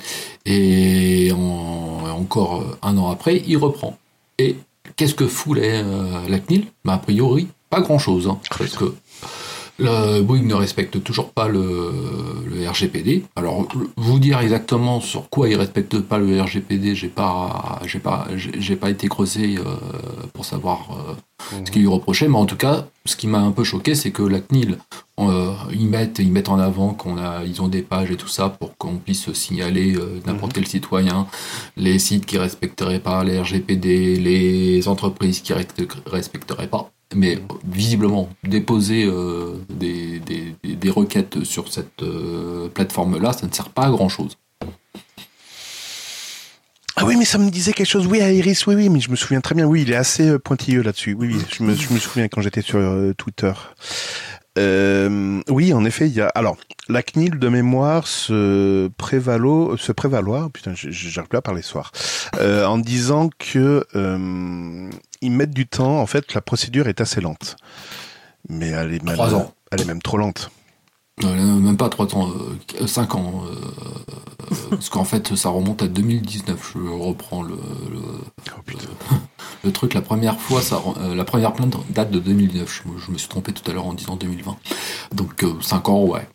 [0.45, 3.99] Et encore un an après, il reprend.
[4.39, 4.57] Et
[4.97, 8.29] qu'est-ce que fout euh, la, CNIL bah, A priori, pas grand-chose.
[8.29, 8.95] Hein, parce que
[9.79, 11.93] le Boeing ne respecte toujours pas le,
[12.69, 13.25] RGPD.
[13.37, 18.27] Alors, vous dire exactement sur quoi il respecte pas le RGPD, j'ai pas, j'ai pas,
[18.35, 19.77] j'ai pas été creusé euh,
[20.33, 22.29] pour savoir euh, ce qu'il lui reprochait.
[22.29, 24.79] Mais en tout cas, ce qui m'a un peu choqué, c'est que la CNIL,
[25.21, 28.29] euh, ils mettent, ils mettent en avant qu'on a, ils ont des pages et tout
[28.29, 29.95] ça pour qu'on puisse signaler
[30.27, 30.63] n'importe mhm.
[30.63, 31.27] quel citoyen,
[31.77, 39.05] les sites qui respecteraient pas les RGPD, les entreprises qui respecteraient pas mais visiblement déposer
[39.05, 40.21] euh, des,
[40.65, 44.37] des, requêtes sur cette euh, plateforme-là, ça ne sert pas à grand-chose.
[46.97, 48.07] Ah oui, mais ça me disait quelque chose.
[48.07, 49.67] Oui, Iris, oui, oui, mais je me souviens très bien.
[49.67, 51.15] Oui, il est assez euh, pointilleux là-dessus.
[51.19, 52.81] Oui, oui, je me, je me souviens quand j'étais sur
[53.19, 53.53] Twitter.
[54.59, 56.29] Euh, oui, en effet, il y a.
[56.29, 56.57] Alors,
[56.89, 60.51] la CNIL de mémoire se prévalo, se prévaloir.
[60.51, 61.93] Putain, j'arrive plus à parler ce soir.
[62.39, 64.91] Euh, en disant que euh,
[65.21, 66.01] ils mettent du temps.
[66.01, 67.57] En fait, la procédure est assez lente.
[68.49, 69.53] Mais elle est même, ans.
[69.71, 70.51] Elle est même trop lente.
[71.23, 72.31] Même pas 3 ans,
[72.85, 73.45] 5 ans.
[74.71, 76.73] parce qu'en fait, ça remonte à 2019.
[76.75, 77.57] Je reprends le,
[77.91, 78.01] le,
[78.57, 78.61] oh,
[79.65, 79.95] le, truc.
[79.95, 80.83] La première fois, ça,
[81.15, 82.83] la première plainte date de 2019.
[83.07, 84.57] Je, me suis trompé tout à l'heure en disant 2020.
[85.13, 86.29] Donc 5 ans, ouais.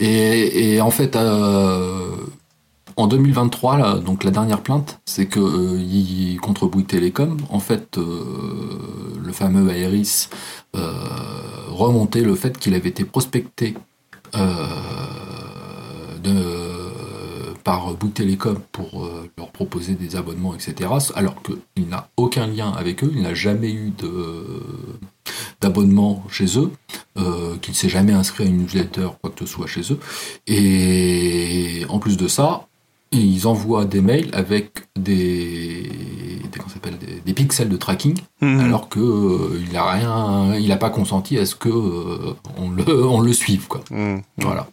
[0.00, 2.10] Et, en fait, euh,
[2.96, 7.98] en 2023, là, donc la dernière plainte, c'est que euh, contre Bouygues Télécom, en fait,
[7.98, 8.24] euh,
[9.24, 10.28] le fameux Aeris
[11.68, 13.74] remontait le fait qu'il avait été prospecté
[17.62, 20.90] par Bouygues Télécom pour leur proposer des abonnements, etc.
[21.14, 23.92] Alors qu'il n'a aucun lien avec eux, il n'a jamais eu
[25.64, 26.70] d'abonnement chez eux,
[27.16, 29.98] euh, qu'il ne s'est jamais inscrit à une newsletter, quoi que ce soit chez eux.
[30.46, 32.66] Et en plus de ça,
[33.14, 35.88] ils envoient des mails avec des,
[36.52, 38.60] des, des, pixels de tracking, mhm.
[38.60, 43.06] alors que euh, il rien, il n'a pas consenti à ce que euh, on, le,
[43.06, 43.82] on le suive, quoi.
[43.90, 44.22] Mhm.
[44.38, 44.68] Voilà.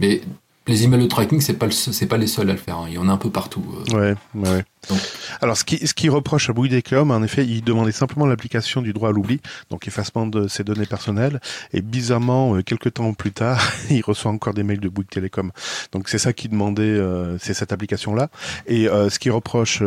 [0.00, 0.22] Mais
[0.66, 2.78] les emails de tracking, c'est pas c'est pas les seuls à le faire.
[2.78, 2.86] Hein.
[2.88, 3.64] Il y en a un peu partout.
[3.92, 4.64] Ouais, ouais.
[5.40, 8.82] Alors, ce qui, ce qui reproche à Bouygues Télécom, en effet, il demandait simplement l'application
[8.82, 11.40] du droit à l'oubli, donc effacement de ses données personnelles.
[11.72, 15.50] Et bizarrement, euh, quelques temps plus tard, il reçoit encore des mails de Bouygues Télécom.
[15.92, 18.28] Donc, c'est ça qu'il demandait, euh, c'est cette application-là.
[18.66, 19.82] Et euh, ce qui reproche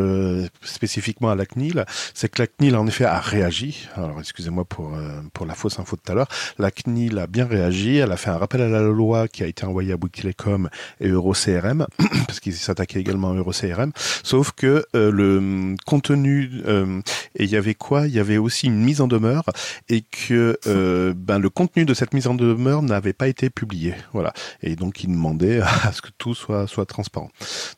[0.62, 3.88] spécifiquement à la CNIL, c'est que la CNIL, en effet, a réagi.
[3.96, 4.92] Alors, excusez-moi pour,
[5.34, 6.28] pour la fausse info de tout à l'heure.
[6.58, 7.98] La CNIL a bien réagi.
[7.98, 10.70] Elle a fait un rappel à la loi qui a été envoyé à Bouygues Télécom
[11.00, 11.88] et EuroCRM,
[12.28, 13.92] parce qu'ils s'attaquaient également à EuroCRM.
[14.24, 17.02] Sauf que euh, le contenu euh,
[17.36, 18.08] et il y avait quoi?
[18.08, 19.44] Il y avait aussi une mise en demeure
[19.90, 23.94] et que euh, ben le contenu de cette mise en demeure n'avait pas été publié.
[24.14, 24.34] Voilà.
[24.62, 27.30] Et donc il demandait à ce que tout soit soit transparent.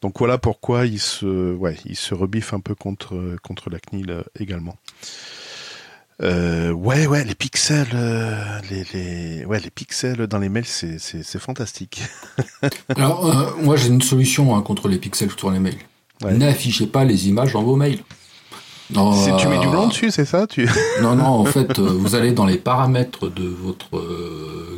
[0.01, 4.77] Donc voilà pourquoi il se ouais se rebiffe un peu contre contre la CNIL également.
[6.21, 7.87] Ouais, ouais, les pixels,
[8.69, 12.01] les, les, ouais, les pixels dans les mails, c'est, fantastique.
[12.89, 15.79] Alors, moi, j'ai une solution hein, contre les pixels sur les mails.
[16.21, 17.99] N'affichez pas les images dans vos mails.
[18.89, 20.67] si tu mets du blanc dessus, c'est ça tu...
[21.01, 24.01] Non, non, en fait, vous allez dans les paramètres de votre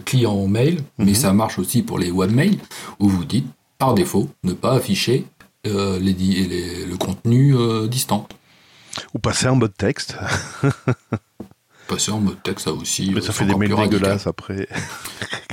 [0.06, 1.16] client mail, mais mhm.
[1.16, 2.60] ça marche aussi pour les webmails,
[3.00, 5.26] où vous dites, par défaut, ne pas afficher
[5.66, 7.56] les, le contenu
[7.88, 8.28] distant.
[9.14, 10.16] Ou passer en mode texte.
[11.88, 13.12] passer en mode texte, ça aussi.
[13.14, 14.68] Mais ça fait des mails dégueulasses après.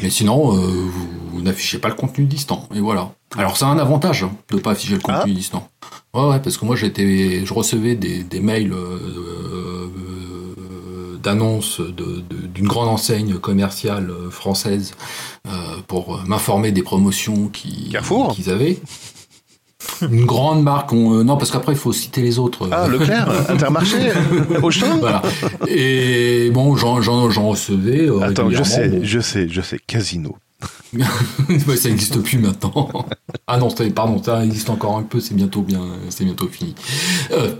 [0.02, 2.68] Mais sinon, euh, vous, n'affichez pas le contenu distant.
[2.74, 3.12] Et voilà.
[3.36, 5.36] Alors, c'est un avantage hein, de ne pas afficher le contenu ah.
[5.36, 5.68] distant.
[6.14, 8.98] Ouais, ouais, parce que moi, j'étais, je recevais des, des mails euh,
[9.86, 14.94] euh, d'annonces d'une grande enseigne commerciale française
[15.86, 18.78] pour m'informer des promotions qu'ils avaient.
[20.02, 20.92] Une grande marque.
[20.92, 22.68] Euh, non, parce qu'après, il faut citer les autres.
[22.70, 24.10] Ah, Leclerc, Intermarché,
[24.62, 24.98] Auchan?
[24.98, 25.22] Voilà.
[25.66, 26.96] Et bon, j'en
[27.48, 28.08] recevais.
[28.08, 29.78] Euh, Attends, je sais, je sais, je sais.
[29.86, 30.36] Casino.
[31.76, 32.88] ça n'existe plus maintenant.
[33.46, 36.74] ah non, pardon, ça existe encore un peu, c'est bientôt bien, c'est bientôt fini.
[37.30, 37.54] Euh,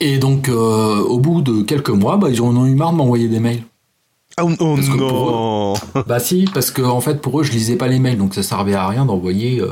[0.00, 3.28] et donc, au bout de quelques mois, bah, ils en ont eu marre de m'envoyer
[3.28, 3.62] des mails.
[4.36, 5.74] Ah oh, non
[6.06, 8.42] Bah si, parce que en fait pour eux je lisais pas les mails, donc ça
[8.42, 9.62] servait à rien d'envoyer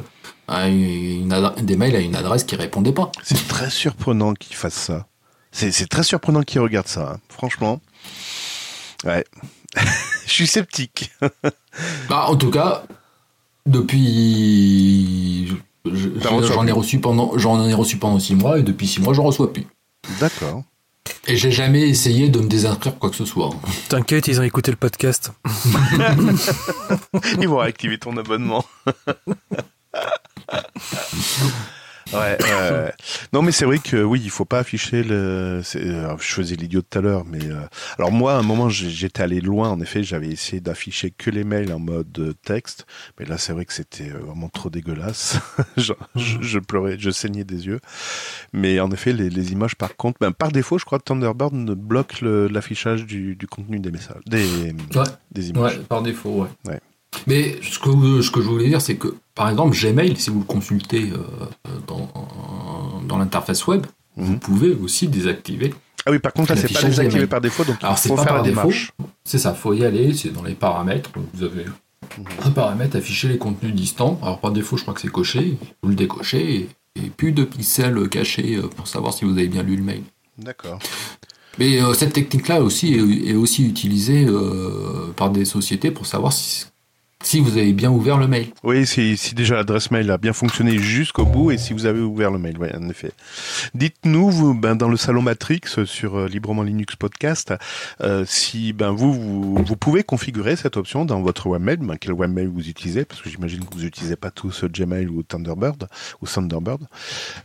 [0.48, 3.10] des mails à une adresse qui répondait pas.
[3.24, 5.06] C'est très surprenant qu'ils fassent ça.
[5.50, 7.20] C'est très surprenant qu'ils regardent ça, hein.
[7.28, 7.80] franchement.
[9.04, 9.24] Ouais.
[10.26, 11.10] Je suis sceptique.
[12.08, 12.84] bah, en tout cas,
[13.66, 15.52] depuis.
[15.84, 19.24] J'en ai reçu pendant j'en ai reçu pendant six mois et depuis six mois j'en
[19.24, 19.66] reçois plus.
[20.20, 20.62] D'accord.
[21.26, 23.50] Et j'ai jamais essayé de me désinscrire quoi que ce soit.
[23.88, 25.32] T'inquiète, ils ont écouté le podcast.
[27.40, 28.64] ils vont activer ton abonnement.
[32.12, 32.38] Ouais,
[33.32, 35.62] Non, mais c'est vrai que oui, il faut pas afficher le.
[35.62, 37.60] je faisais l'idiot tout à l'heure, mais euh,
[37.98, 39.70] alors moi, à un moment, j'étais allé loin.
[39.70, 42.86] En effet, j'avais essayé d'afficher que les mails en mode texte,
[43.18, 45.38] mais là, c'est vrai que c'était euh, vraiment trop dégueulasse.
[45.76, 47.80] je, je, pleurais, je saignais des yeux.
[48.52, 51.54] Mais en effet, les, les images, par contre, ben, par défaut, je crois que Thunderbird
[51.74, 54.74] bloque l'affichage du, du, contenu des messages, des,
[55.30, 55.78] des images.
[55.78, 56.48] Ouais, par défaut, ouais.
[56.72, 56.80] ouais.
[57.26, 60.40] Mais ce que, ce que je voulais dire, c'est que, par exemple, Gmail, si vous
[60.40, 61.18] le consultez euh,
[61.86, 62.10] dans,
[63.06, 64.40] dans l'interface web, vous mhm.
[64.40, 65.74] pouvez aussi désactiver.
[66.04, 68.24] Ah oui, par contre, là, c'est pas désactivé par défaut, donc Alors, il faut pas
[68.24, 68.72] faire par défaut.
[69.24, 71.10] C'est ça, faut y aller, c'est dans les paramètres.
[71.34, 72.24] Vous avez mhm.
[72.44, 74.18] un paramètre afficher les contenus distants.
[74.22, 75.56] Alors, par défaut, je crois que c'est coché.
[75.82, 79.62] Vous le décochez et, plus de pixels cachés euh, pour savoir si vous avez bien
[79.62, 80.02] lu le mail.
[80.38, 80.78] D'accord.
[81.58, 84.26] Mais euh, cette technique-là aussi est, aussi utilisée
[85.16, 86.64] par des sociétés pour savoir si,
[87.22, 88.48] si vous avez bien ouvert le mail.
[88.62, 92.30] Oui, si, déjà l'adresse mail a bien fonctionné jusqu'au bout et si vous avez ouvert
[92.30, 93.12] le mail, oui, en effet.
[93.74, 97.54] Dites-nous, ben, dans le salon Matrix sur euh, Librement Linux Podcast,
[98.00, 102.46] euh, si ben, vous, vous, pouvez configurer cette option dans votre webmail, ben, quel webmail
[102.46, 105.88] vous utilisez, parce que j'imagine que vous n'utilisez pas tous Gmail ou Thunderbird
[106.20, 106.82] ou Thunderbird.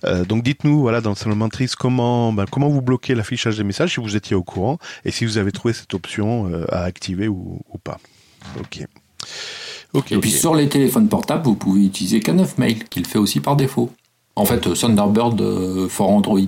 [0.05, 3.93] Euh, donc dites-nous, voilà, dans le salon Matrix, comment, comment vous bloquez l'affichage des messages,
[3.93, 7.61] si vous étiez au courant, et si vous avez trouvé cette option à activer ou,
[7.69, 7.99] ou pas.
[8.59, 8.85] Ok
[10.11, 13.39] et puis sur les téléphones portables, vous pouvez utiliser K9 Mail, qui le fait aussi
[13.39, 13.91] par défaut.
[14.37, 16.39] En fait, Thunderbird euh, for Android.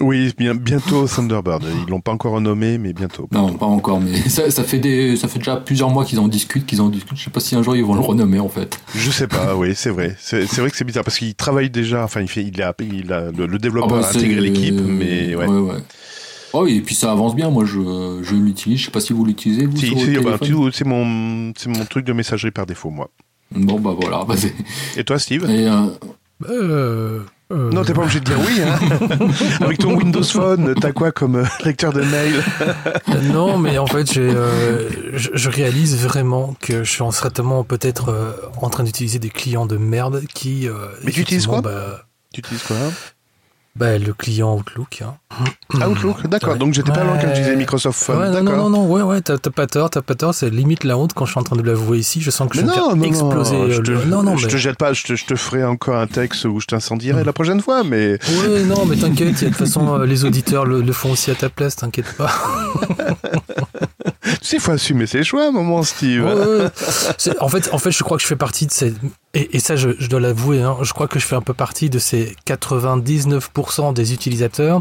[0.00, 1.62] Oui, bien, bientôt Thunderbird.
[1.86, 3.28] Ils l'ont pas encore renommé, mais bientôt.
[3.30, 6.66] Non, pas encore, mais ça, fait des, ça fait déjà plusieurs mois qu'ils en discutent,
[6.66, 7.16] qu'ils en discutent.
[7.16, 8.80] Je sais pas si un jour ils vont le renommer en fait.
[8.96, 10.16] Je sais pas, oui, c'est vrai.
[10.18, 12.02] C'est vrai que c'est bizarre parce qu'il travaille déjà.
[12.02, 15.36] Enfin, il fait, il a, il a le, développeur ah bah, a intégré l'équipe, mais
[15.36, 15.46] ouais.
[15.46, 15.82] ouais, ouais.
[16.58, 17.50] Oh oui, et puis ça avance bien.
[17.50, 18.78] Moi, je, je l'utilise.
[18.78, 19.66] Je sais pas si vous l'utilisez.
[19.66, 19.90] Vous, si,
[20.20, 20.38] bah,
[20.72, 23.10] c'est mon, c'est mon truc de messagerie par défaut, moi.
[23.50, 24.24] Bon, bah voilà.
[24.24, 24.36] Bah,
[24.96, 25.86] et toi, Steve euh,
[26.48, 27.20] euh...
[27.52, 27.70] Euh...
[27.70, 28.62] Non, t'es pas obligé de dire oui.
[28.62, 29.26] Hein
[29.60, 32.42] Avec ton Windows Phone, t'as quoi comme lecteur de mail
[33.32, 38.70] Non, mais en fait, je, je, réalise vraiment que je suis en certainement peut-être en
[38.70, 40.68] train d'utiliser des clients de merde qui.
[41.04, 42.76] mais tu utilises quoi bah, Tu utilises quoi
[43.76, 45.02] bah, le client Outlook.
[45.02, 45.14] Hein.
[45.80, 46.56] Ah, Outlook, d'accord.
[46.56, 48.18] Donc j'étais pas loin quand je disais Microsoft Phone.
[48.18, 50.34] Ouais, non, non, non, ouais, ouais, t'as pas tort, t'as pas tort.
[50.34, 52.22] C'est limite la honte quand je suis en train de l'avouer ici.
[52.22, 53.56] Je sens que je vais non, exploser.
[53.56, 54.94] Non, je te, non, non, je te jette pas.
[54.94, 58.12] Je te, je te, ferai encore un texte où je t'incendierai la prochaine fois, mais.
[58.12, 59.38] Ouais, non, mais t'inquiète.
[59.38, 61.76] De toute façon, euh, les auditeurs le, le, font aussi à ta place.
[61.76, 62.30] T'inquiète pas.
[64.52, 66.24] il faut assumer ses choix à un moment, Steve.
[67.40, 68.94] en fait, en fait, je crois que je fais partie de ces
[69.38, 71.98] et, ça, je, dois l'avouer, hein, je crois que je fais un peu partie de
[71.98, 74.80] ces 99% des utilisateurs.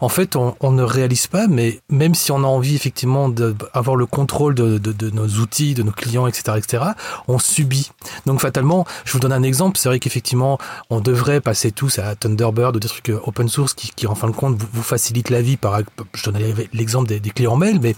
[0.00, 4.06] En fait, on, ne réalise pas, mais même si on a envie effectivement d'avoir le
[4.06, 6.84] contrôle de, nos outils, de nos clients, etc., etc.,
[7.26, 7.90] on subit.
[8.26, 9.76] Donc fatalement, je vous donne un exemple.
[9.76, 13.74] C'est vrai qu'effectivement, on devrait passer tous à Thunderbird ou des trucs euh, open source
[13.74, 15.56] qui, en fin de compte, vous, vous facilitent la vie.
[15.56, 15.80] Par,
[16.14, 16.38] je donne
[16.72, 17.96] l'exemple des, clients mail, mais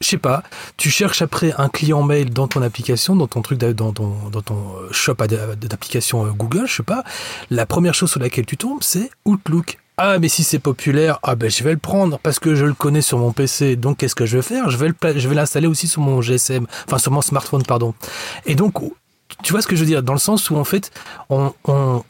[0.00, 0.42] je sais pas.
[0.76, 4.42] Tu cherches après un client mail dans ton application, dans ton truc, dans ton, dans
[4.42, 7.04] ton euh, shop d'application euh, Google, je sais pas,
[7.50, 9.78] la première chose sur laquelle tu tombes, c'est Outlook.
[9.96, 12.74] ah mais si c'est populaire, ah ben je vais le prendre parce que je le
[12.74, 13.76] connais sur mon PC.
[13.76, 14.70] Donc qu'est-ce que je vais faire?
[14.70, 17.94] Je vais l'installer aussi sur mon GSM, enfin sur mon smartphone pardon.
[18.46, 18.74] Et donc
[19.42, 20.02] tu vois ce que je veux dire?
[20.02, 20.90] Dans le sens où en fait
[21.28, 21.52] on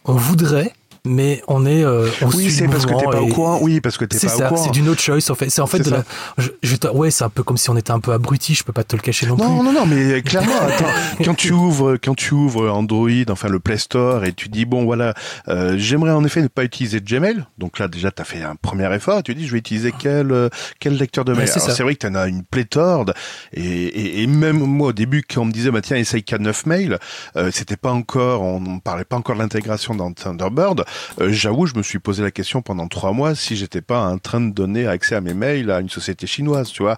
[0.05, 0.73] voudrait
[1.05, 4.05] mais on est euh, oui c'est parce que t'es pas au courant oui parce que
[4.05, 5.51] t'es pas ça, au courant c'est du no choice en fait.
[5.51, 6.05] C'est en fait de la,
[6.39, 8.73] je, je, ouais c'est un peu comme si on était un peu abruti je peux
[8.73, 9.65] pas te le cacher non, non plus.
[9.65, 10.87] non non mais clairement attends
[11.25, 14.85] quand tu ouvres quand tu ouvres Android enfin le Play Store et tu dis bon
[14.85, 15.15] voilà
[15.49, 17.45] euh, j'aimerais en effet ne pas utiliser Gmail.
[17.59, 20.51] Donc là déjà t'as fait un premier effort tu dis je vais utiliser quel euh,
[20.79, 21.49] quel lecteur de mail.
[21.49, 23.07] c'est vrai que t'en as une pléthore
[23.53, 26.69] et, et, et, même moi au début quand on me disait bah tiens essaye K9
[26.69, 26.99] Mail
[27.37, 30.85] euh, c'était pas encore on, on parlait pas encore de l'intégration dans Thunderbird
[31.21, 34.41] j'avoue, je me suis posé la question pendant trois mois si j'étais pas en train
[34.41, 36.97] de donner accès à mes mails à une société chinoise, tu vois.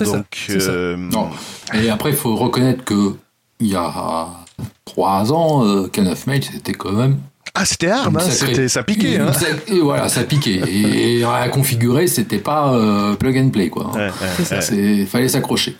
[0.00, 1.30] Donc, euh, non.
[1.74, 3.16] Et après, il faut reconnaître que
[3.60, 4.28] il y a
[4.84, 7.18] trois ans, euh, K9 Mail, c'était quand même
[7.58, 9.16] ah, c'était hard, hein, c'était, ça piquait.
[9.18, 9.32] Hein.
[9.68, 10.60] et voilà, ça piquait.
[10.68, 13.90] Et, à configurer, c'était pas euh, plug and play, quoi.
[13.94, 15.76] Ouais, ouais, fallait s'accrocher.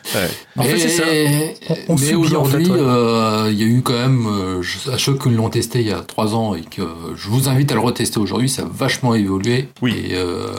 [0.56, 1.04] En fait, c'est ça.
[1.88, 4.62] On, mais aujourd'hui, euh, il y a eu quand même, euh,
[4.92, 6.82] à ceux qui l'ont testé il y a trois ans et que
[7.14, 9.68] je vous invite à le retester aujourd'hui, ça a vachement évolué.
[9.82, 10.12] Oui.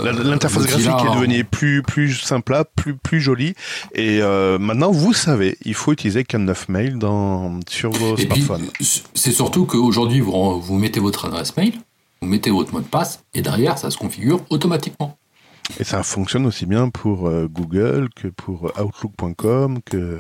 [0.04, 3.56] L'interface graphique est devenue plus, plus simple, plus, plus jolie.
[3.96, 4.22] Et
[4.60, 8.68] maintenant, vous savez, il faut utiliser Can9 Mail dans, sur vos smartphones.
[8.80, 11.74] C'est surtout qu'aujourd'hui, vous, vous mettez votre adresse mail,
[12.22, 15.18] vous mettez votre mot de passe, et derrière, ça se configure automatiquement.
[15.80, 20.20] Et ça fonctionne aussi bien pour euh, Google que pour Outlook.com, que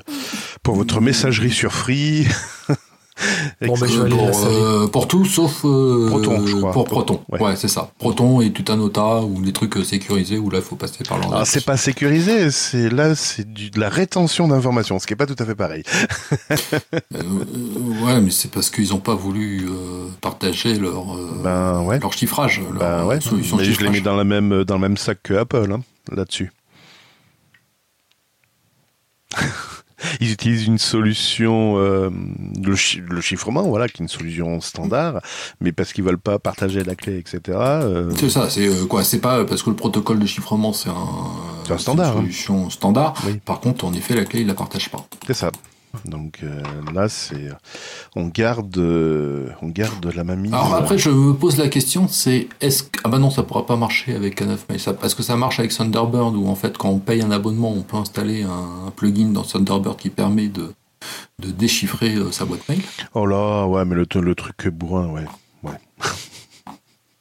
[0.64, 2.26] pour votre messagerie sur Free.
[3.66, 6.72] Bon, ben, je pour, euh, pour, tout sauf euh, Proton, je crois.
[6.72, 7.22] pour Proton.
[7.30, 7.90] Ouais, c'est ça.
[7.98, 11.20] Proton et Tutanota ou les trucs sécurisés où là il faut passer par.
[11.34, 15.26] Ah, c'est pas sécurisé, c'est là c'est de la rétention d'informations, ce qui est pas
[15.26, 15.84] tout à fait pareil.
[16.52, 17.24] euh,
[18.04, 21.06] ouais, mais c'est parce qu'ils ont pas voulu euh, partager leur
[21.44, 22.00] ben, ouais.
[22.00, 23.22] leur chiffrage, leur ben, ouais.
[23.22, 25.82] solution mais je l'ai mis dans la même dans le même sac que Apple hein,
[26.12, 26.52] là-dessus.
[30.22, 32.10] ils utilisent une solution, euh,
[32.62, 32.76] le,
[33.10, 35.22] le, chiffrement, voilà, qui est une solution standard,
[35.62, 37.58] mais parce qu'ils veulent pas partager la clé, etc.
[37.58, 38.12] Euh...
[38.18, 41.74] C'est ça, c'est euh, quoi C'est pas parce que le protocole de chiffrement c'est un,
[41.74, 42.22] un standard, une hein.
[42.22, 43.14] solution standard.
[43.26, 43.40] Oui.
[43.44, 45.06] Par contre, en effet, la clé ils la partagent pas.
[45.26, 45.52] C'est ça.
[46.06, 46.62] Donc euh,
[46.94, 47.50] là, c'est
[48.16, 50.50] on garde, euh, on garde la mamie.
[50.50, 53.66] Alors après, je me pose la question, c'est est-ce que ah bah non, ça pourra
[53.66, 54.80] pas marcher avec K9 Mail.
[54.80, 57.72] Ça, est-ce que ça marche avec Thunderbird où en fait, quand on paye un abonnement,
[57.72, 60.74] on peut installer un, plugin dans Thunderbird qui permet de
[61.40, 62.82] de déchiffrer euh, sa boîte mail?
[63.14, 65.26] Oh là, ouais, mais le, le truc bourrin, ouais,
[65.64, 65.78] ouais.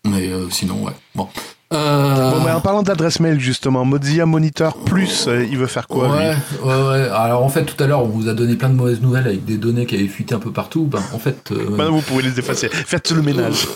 [0.04, 0.94] mais euh, sinon, ouais.
[1.14, 1.28] Bon.
[1.72, 2.30] Euh...
[2.30, 6.08] Bon, mais en parlant d'adresse mail, justement, Mozilla Monitor Plus, euh, il veut faire quoi
[6.08, 7.08] ouais, ouais, ouais.
[7.12, 9.44] Alors, en fait, tout à l'heure, on vous a donné plein de mauvaises nouvelles avec
[9.44, 10.84] des données qui avaient fuité un peu partout.
[10.84, 11.50] Ben, en fait.
[11.50, 11.70] Euh...
[11.70, 12.68] Maintenant, vous pouvez les effacer.
[12.68, 13.66] Faites le ménage.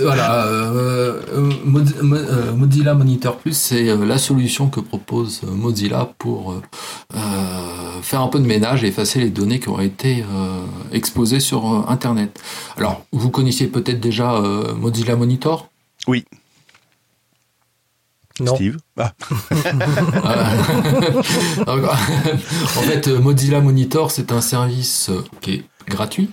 [0.00, 0.46] Voilà.
[2.54, 6.60] Mozilla Monitor Plus, c'est la solution que propose Mozilla pour
[8.02, 10.24] faire un peu de ménage et effacer les données qui auraient été
[10.92, 12.40] exposées sur Internet.
[12.78, 14.40] Alors, vous connaissiez peut-être déjà
[14.76, 15.68] Mozilla Monitor?
[16.06, 16.24] Oui.
[18.40, 18.54] Non.
[18.54, 18.76] Steve.
[18.98, 19.14] Ah.
[21.66, 26.30] en fait, Mozilla Monitor, c'est un service euh, qui est gratuit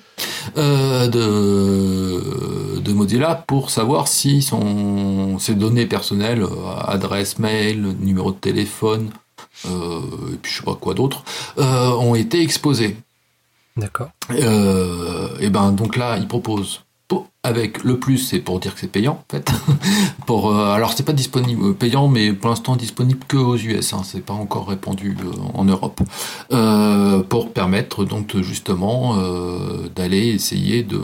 [0.58, 8.32] euh, de, de Mozilla pour savoir si son, ses données personnelles, euh, adresse mail, numéro
[8.32, 9.12] de téléphone,
[9.66, 10.02] euh,
[10.34, 11.24] et puis je sais pas quoi d'autre,
[11.58, 12.98] euh, ont été exposées.
[13.76, 14.10] D'accord.
[14.30, 16.83] et ben donc là, il propose
[17.44, 19.52] avec le plus, c'est pour dire que c'est payant en fait.
[20.26, 23.94] pour euh, alors c'est pas disponible euh, payant, mais pour l'instant disponible que aux US.
[23.94, 26.02] Hein, c'est pas encore répandu euh, en Europe.
[27.30, 29.18] Pour permettre donc justement
[29.96, 31.02] d'aller essayer de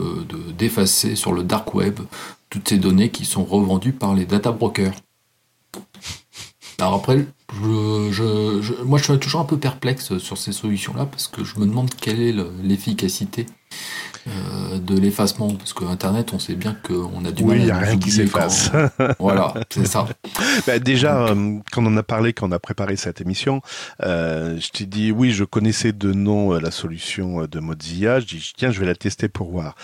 [0.56, 2.00] d'effacer sur le dark web
[2.48, 4.94] toutes ces données qui sont revendues par les data brokers.
[6.78, 11.44] Alors après, je, moi je suis toujours un peu perplexe sur ces solutions-là parce que
[11.44, 13.46] je me demande quelle est l'efficacité
[14.30, 17.56] euh, de l'effacement, parce que Internet, on sait bien qu'on a du oui, mal.
[17.56, 18.70] Oui, il n'y a rien qui s'efface.
[19.18, 20.06] voilà, c'est ça.
[20.66, 23.62] Bah, déjà, euh, quand on a parlé, quand on a préparé cette émission,
[24.02, 28.20] euh, je t'ai dit, oui, je connaissais de nom la solution de Mozilla.
[28.20, 29.74] Je dis, tiens, je vais la tester pour voir.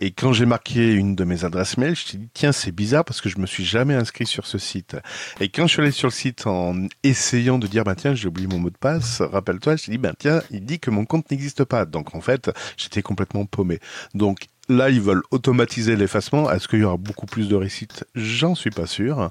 [0.00, 3.04] Et quand j'ai marqué une de mes adresses mail, je t'ai dit, tiens, c'est bizarre
[3.04, 4.96] parce que je me suis jamais inscrit sur ce site.
[5.40, 8.28] Et quand je suis allé sur le site en essayant de dire, bah tiens, j'ai
[8.28, 11.04] oublié mon mot de passe, rappelle-toi, je t'ai dit, bah tiens, il dit que mon
[11.04, 11.84] compte n'existe pas.
[11.84, 13.78] Donc en fait, j'étais complètement paumé.
[14.14, 16.50] Donc là, ils veulent automatiser l'effacement.
[16.50, 19.30] Est-ce qu'il y aura beaucoup plus de réussite J'en suis pas sûr.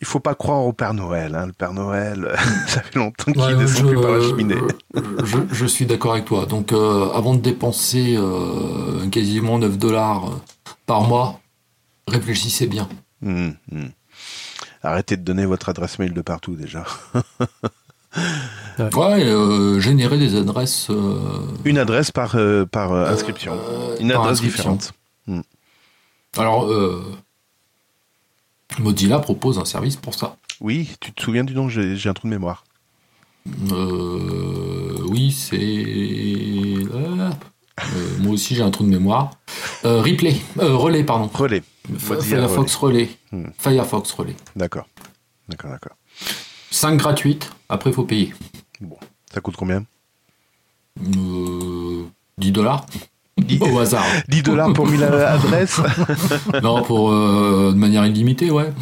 [0.00, 1.34] Il faut pas croire au Père Noël.
[1.34, 1.46] Hein.
[1.46, 2.34] Le Père Noël,
[2.66, 4.60] ça fait longtemps qu'il ouais, descend plus par la cheminée.
[4.94, 6.46] je, je, suis d'accord avec toi.
[6.46, 10.40] Donc, euh, avant de dépenser euh, quasiment 9 dollars
[10.86, 11.40] par mois,
[12.06, 12.88] réfléchissez bien.
[13.22, 13.86] Hmm, hmm.
[14.82, 16.84] Arrêtez de donner votre adresse mail de partout déjà.
[18.78, 20.88] ouais, euh, générer des adresses.
[20.90, 21.18] Euh,
[21.64, 22.36] Une adresse par,
[22.70, 23.58] par inscription.
[24.00, 24.92] Une adresse différente.
[25.26, 25.40] Hmm.
[26.36, 26.68] Alors,
[28.78, 30.36] Mozilla propose un service pour ça.
[30.60, 32.64] Oui, tu te souviens du nom J'ai un trou de mémoire.
[35.06, 36.76] oui, c'est.
[38.20, 39.30] moi aussi, j'ai un trou de mémoire.
[39.84, 41.30] replay, relais, pardon.
[41.32, 41.62] Relais.
[41.98, 43.10] Firefox relais.
[43.30, 43.48] Hmm.
[43.58, 44.36] Firefox relais.
[44.56, 44.86] D'accord.
[45.48, 45.96] D'accord, d'accord.
[46.70, 48.34] 5 gratuites, après il faut payer.
[48.80, 48.96] Bon,
[49.32, 49.84] ça coûte combien
[51.00, 52.86] 10 euh, dollars.
[53.60, 54.04] Au hasard.
[54.28, 55.80] 10 dollars pour 1000 adresses
[56.62, 58.72] Non, pour euh, de manière illimitée, ouais.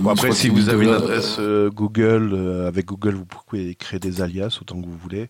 [0.00, 4.20] Bon, après, si vous avez une adresse euh, Google, avec Google, vous pouvez créer des
[4.20, 5.28] alias autant que vous voulez.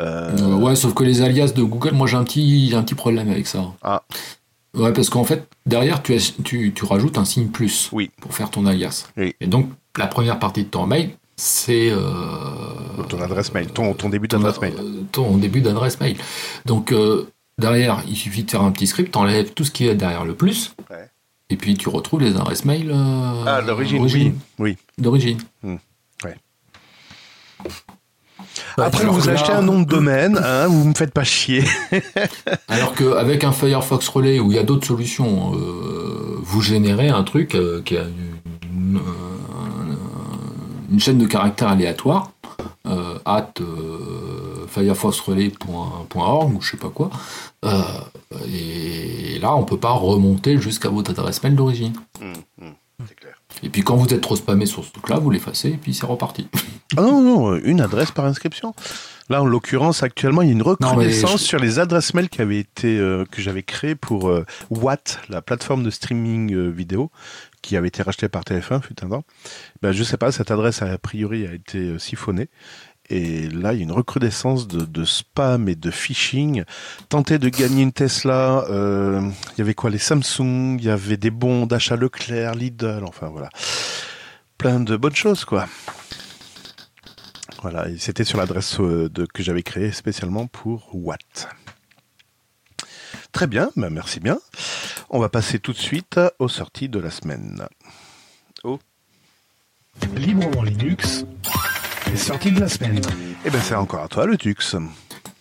[0.00, 3.46] ouais, sauf que les alias de Google, moi j'ai un petit, un petit problème avec
[3.46, 3.64] ça.
[3.82, 4.02] Ah.
[4.74, 8.10] Ouais, parce qu'en fait, derrière, tu, tu, tu, rajoutes un signe plus oui.
[8.22, 9.06] pour faire ton alias.
[9.18, 9.34] Oui.
[9.40, 11.10] Et donc, la première partie de ton mail,
[11.42, 11.90] c'est.
[11.90, 14.74] Euh, ton adresse mail, ton, ton début d'adresse mail.
[14.78, 16.16] Euh, ton début d'adresse mail.
[16.66, 17.28] Donc, euh,
[17.58, 20.34] derrière, il suffit de faire un petit script, t'enlèves tout ce qui est derrière le
[20.34, 20.74] plus.
[20.90, 21.08] Ouais.
[21.50, 22.94] Et puis, tu retrouves les adresses mail.
[22.94, 24.32] ah, d'origine, oui.
[24.58, 24.76] oui.
[24.98, 25.38] D'origine.
[25.62, 25.76] Hmm.
[26.24, 26.36] Ouais.
[28.78, 31.64] Après, vous achetez un nom de domaine, hein, vous me faites pas chier.
[32.68, 37.24] Alors qu'avec un Firefox Relay où il y a d'autres solutions, euh, vous générez un
[37.24, 38.04] truc euh, qui a
[38.72, 39.00] une,
[41.00, 42.32] chaîne de caractères aléatoire,
[42.86, 43.54] euh, at
[44.68, 47.10] firefoxrelay.org ou je sais pas quoi.
[48.46, 51.94] et là, on peut pas remonter jusqu'à votre adresse mail d'origine.
[53.06, 53.34] C'est clair.
[53.62, 56.06] Et puis quand vous êtes trop spammé sur ce truc-là, vous l'effacez et puis c'est
[56.06, 56.48] reparti.
[56.96, 58.74] Ah non, non, une adresse par inscription.
[59.28, 62.58] Là, en l'occurrence, actuellement, il y a une recrudescence sur les adresses mail qui avaient
[62.58, 67.10] été euh, que j'avais créées pour euh, Watt, la plateforme de streaming euh, vidéo,
[67.62, 69.24] qui avait été rachetée par TF1 fut un temps.
[69.80, 72.48] Ben, je sais pas, cette adresse a priori a été siphonnée.
[73.08, 76.64] Et là, il y a une recrudescence de, spam et de phishing.
[77.08, 81.30] Tenter de gagner une Tesla, il y avait quoi Les Samsung, il y avait des
[81.30, 83.50] bons d'achat Leclerc, Lidl, enfin voilà.
[84.56, 85.66] Plein de bonnes choses, quoi.
[87.62, 91.48] Voilà, c'était sur l'adresse euh, que j'avais créée spécialement pour Watt.
[93.32, 94.38] Très bien, bah, merci bien.
[95.10, 97.66] On va passer tout de suite aux sorties de la semaine.
[98.62, 98.78] Oh.
[100.14, 101.24] Librement Linux,
[102.10, 103.00] les sorties de la semaine.
[103.44, 104.76] Eh bien, c'est encore à toi le Tux.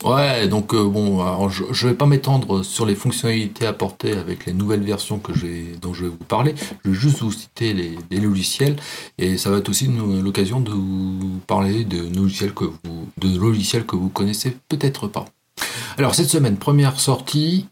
[0.03, 4.53] Ouais, donc euh, bon, je, ne vais pas m'étendre sur les fonctionnalités apportées avec les
[4.53, 5.31] nouvelles versions que
[5.79, 6.55] dont je vais vous parler.
[6.83, 8.77] Je vais juste vous citer les, logiciels
[9.19, 13.85] et ça va être aussi l'occasion de vous parler de logiciels que vous, de logiciels
[13.85, 15.25] que vous connaissez peut-être pas.
[15.97, 17.67] Alors cette semaine, première sortie,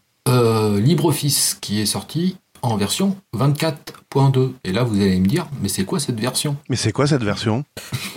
[0.60, 4.52] euh, LibreOffice qui est sorti en version 24.2.
[4.64, 6.56] Et là, vous allez me dire, mais c'est quoi cette version?
[6.68, 7.64] Mais c'est quoi cette version?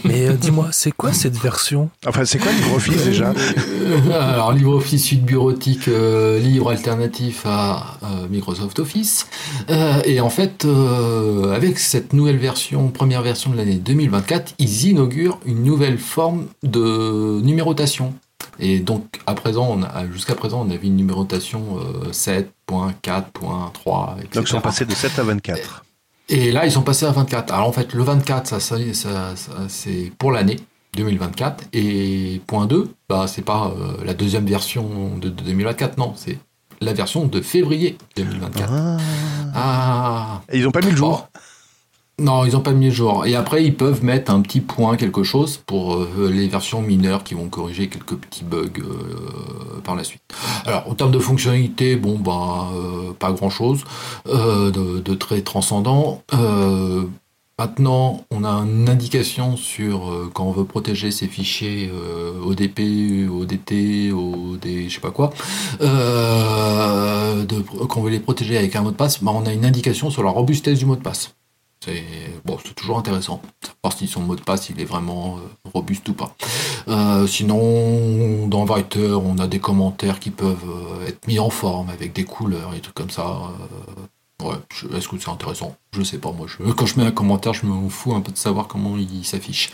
[0.04, 1.90] Mais euh, dis-moi, c'est quoi cette version?
[2.06, 3.34] Enfin, c'est quoi LibreOffice déjà?
[3.34, 9.28] Euh, Alors, LibreOffice, suite bureautique, euh, livre alternatif à Microsoft Office.
[10.06, 10.68] et en fait,
[11.54, 17.40] avec cette nouvelle version, première version de l'année 2024, ils inaugurent une nouvelle forme de
[17.42, 18.14] numérotation.
[18.60, 19.80] Et donc, à présent,
[20.12, 21.80] jusqu'à présent, on avait une numérotation
[22.12, 24.30] 7.4.3, etc.
[24.34, 25.86] Donc, ils sont passés de 7 à 24.
[26.30, 27.54] Et, là, ils sont passés à 24.
[27.54, 28.78] Alors, en fait, le 24, ça, ça,
[29.68, 30.58] c'est pour l'année
[30.96, 31.66] 2024.
[31.74, 36.40] Et point 2, bah, c'est pas euh, la deuxième version de, 2024, non, c'est
[36.82, 38.72] la version de février 2024.
[38.72, 38.98] Ah.
[39.56, 40.42] ah.
[40.52, 41.30] Et ils n'ont pas mis le jour
[42.20, 43.26] non, ils n'ont pas mis le jour.
[43.26, 47.24] Et après, ils peuvent mettre un petit point, quelque chose, pour euh, les versions mineures
[47.24, 50.22] qui vont corriger quelques petits bugs euh, par la suite.
[50.66, 52.70] Alors, en termes de fonctionnalité, bon, bah,
[53.18, 53.84] pas grand-chose
[54.26, 56.22] de, très transcendant.
[57.60, 61.92] Maintenant, on a une indication sur quand on veut protéger ces fichiers
[62.44, 65.32] ODP, ODT, OD, je sais pas quoi,
[65.80, 65.88] quand
[67.98, 70.24] on veut les protéger avec un mot de passe, bah, on a une indication sur
[70.24, 71.36] la robustesse du mot de passe.
[71.86, 73.42] C'est toujours intéressant.
[73.62, 76.36] Savoir si son mot de passe il est vraiment euh, robuste ou pas.
[76.88, 81.90] Euh, sinon, dans Writer, on a des commentaires qui peuvent euh, être mis en forme
[81.90, 83.42] avec des couleurs et trucs comme ça.
[84.42, 84.56] Ouais,
[84.98, 85.76] est-ce que c'est intéressant?
[85.96, 86.48] Je sais pas, moi.
[86.48, 89.24] Je, quand je mets un commentaire, je me fous un peu de savoir comment il
[89.24, 89.72] s'affiche.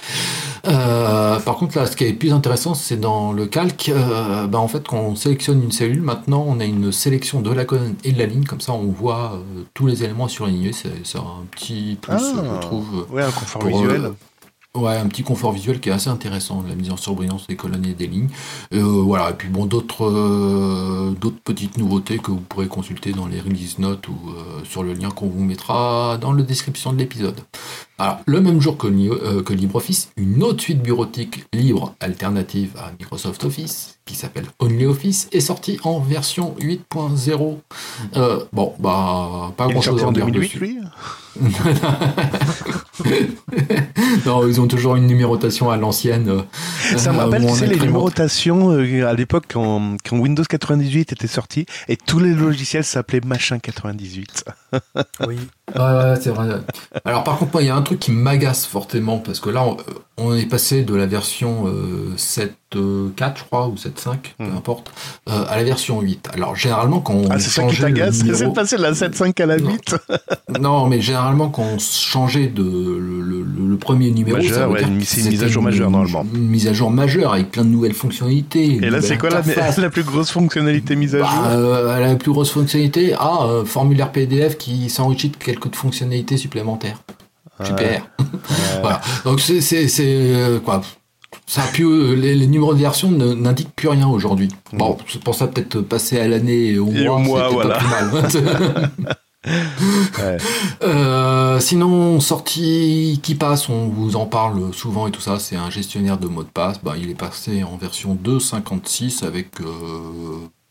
[0.67, 3.89] Euh, par contre, là, ce qui est plus intéressant, c'est dans le calque.
[3.89, 7.51] Euh, bah, en fait, quand on sélectionne une cellule, maintenant, on a une sélection de
[7.51, 8.43] la colonne et de la ligne.
[8.43, 10.71] Comme ça, on voit euh, tous les éléments surlignés.
[10.73, 13.07] C'est un petit plus, ah, je trouve.
[13.09, 14.11] Ouais, un confort visuel.
[14.75, 17.87] Ouais, un petit confort visuel qui est assez intéressant, la mise en surbrillance des colonnes
[17.87, 18.29] et des lignes.
[18.71, 23.25] Euh, voilà, et puis bon, d'autres euh, d'autres petites nouveautés que vous pourrez consulter dans
[23.25, 26.99] les release notes ou euh, sur le lien qu'on vous mettra dans la description de
[26.99, 27.41] l'épisode.
[27.99, 28.87] Alors, le même jour que,
[29.41, 35.41] que LibreOffice, une autre suite bureautique libre alternative à Microsoft Office, qui s'appelle OnlyOffice, est
[35.41, 37.57] sortie en version 8.0.
[38.53, 40.77] bon, bah, pas grand-chose en 2008, lui
[44.25, 46.43] non, ils ont toujours une numérotation à l'ancienne.
[46.97, 51.27] Ça me rappelle, tu sais, les numérotations euh, à l'époque quand, quand, Windows 98 était
[51.27, 54.43] sorti et tous les logiciels s'appelaient machin 98.
[55.27, 55.39] oui.
[57.05, 59.65] Alors par contre, il y a un truc qui m'agace fortement parce que là,
[60.17, 61.65] on, est passé de la version
[62.73, 64.57] 7.4, euh, je crois, ou 7.5, peu hmm.
[64.57, 64.91] importe,
[65.29, 66.29] euh, à la version 8.
[66.33, 69.45] Alors généralement, quand on ah, c'est ça qui t'agace C'est passé de la 7.5 à
[69.45, 69.95] la 8
[70.59, 70.87] non.
[70.87, 75.89] mais généralement, quand on changeait de le, premier numéro, c'est une, mise à jour majeure
[75.89, 76.25] normalement.
[76.33, 78.79] Une mise à jour majeure avec plein de nouvelles fonctionnalités.
[78.81, 79.41] Et là, c'est quoi la,
[79.77, 84.11] la, plus grosse fonctionnalité mise à bah, jour euh, La plus grosse fonctionnalité, ah, formulaire
[84.11, 86.97] PDF qui s'enrichit de quelques fonctionnalités supplémentaires.
[87.63, 88.07] Super.
[88.81, 89.01] voilà.
[89.25, 90.81] Donc c'est euh, quoi
[91.45, 94.49] ça a pu, euh, les, numéros de version n'indiquent plus rien aujourd'hui.
[94.73, 97.75] Bon, c'est pour ça peut-être passer à l'année au mois, voilà.
[97.75, 98.91] pas plus mal.
[100.83, 105.69] Euh, sinon, sortie qui passe, on vous en parle souvent et tout ça, c'est un
[105.69, 106.81] gestionnaire de mots de passe.
[106.83, 109.47] Bah, il est passé en version 2.56 avec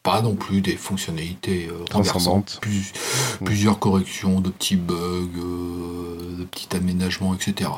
[0.09, 3.45] pas non plus des fonctionnalités euh, transcendantes, mm.
[3.45, 4.97] plusieurs corrections de petits bugs,
[5.37, 7.71] euh, de petits aménagements, etc.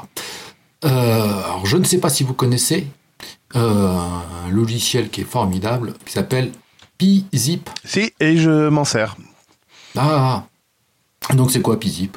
[0.85, 2.87] Euh, alors je ne sais pas si vous connaissez
[3.55, 6.53] un logiciel qui est formidable qui s'appelle
[6.99, 7.68] PZip.
[7.85, 9.16] Si, et je m'en sers.
[9.97, 10.45] Ah,
[11.35, 12.16] donc c'est quoi PZip?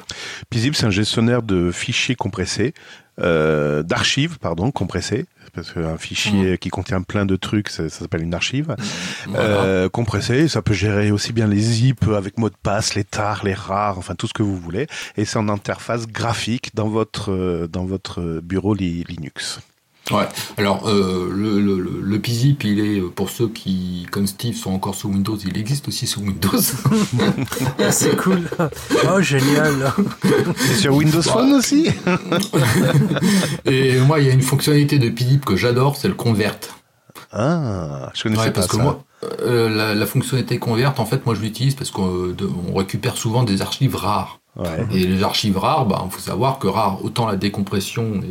[0.50, 2.74] PZip, c'est un gestionnaire de fichiers compressés,
[3.18, 6.58] d'archives, pardon, compressés parce qu'un fichier mm.
[6.58, 8.76] qui contient plein de trucs, ça, s'appelle une archive.
[9.28, 9.36] Mm.
[9.36, 13.44] Euh, compressé, ça peut gérer aussi bien les zips avec mot de passe, les tars,
[13.44, 14.88] les rares, enfin tout ce que vous voulez.
[15.18, 19.62] Et c'est en interface graphique dans votre, euh, dans votre bureau Linux.
[20.12, 20.28] Ouais.
[20.58, 24.96] Alors euh, le, le, le PZIP, il est pour ceux qui, comme Steve, sont encore
[24.96, 26.60] sous Windows, il existe aussi sous Windows.
[27.90, 28.50] c'est cool.
[29.10, 29.94] Oh génial.
[30.58, 31.88] C'est sur Windows Phone aussi.
[33.66, 36.58] Et moi, il y a une fonctionnalité de PZIP que j'adore, c'est le convert.
[37.32, 38.78] Ah, je connaissais pas parce ça.
[38.78, 39.04] Que moi,
[39.42, 42.36] euh, la, la, fonctionnalité convert, en fait, moi je l'utilise parce qu'on
[42.76, 44.40] récupère souvent des archives rares.
[44.92, 48.22] Et les archives rares, il bah, faut savoir que rare, autant la décompression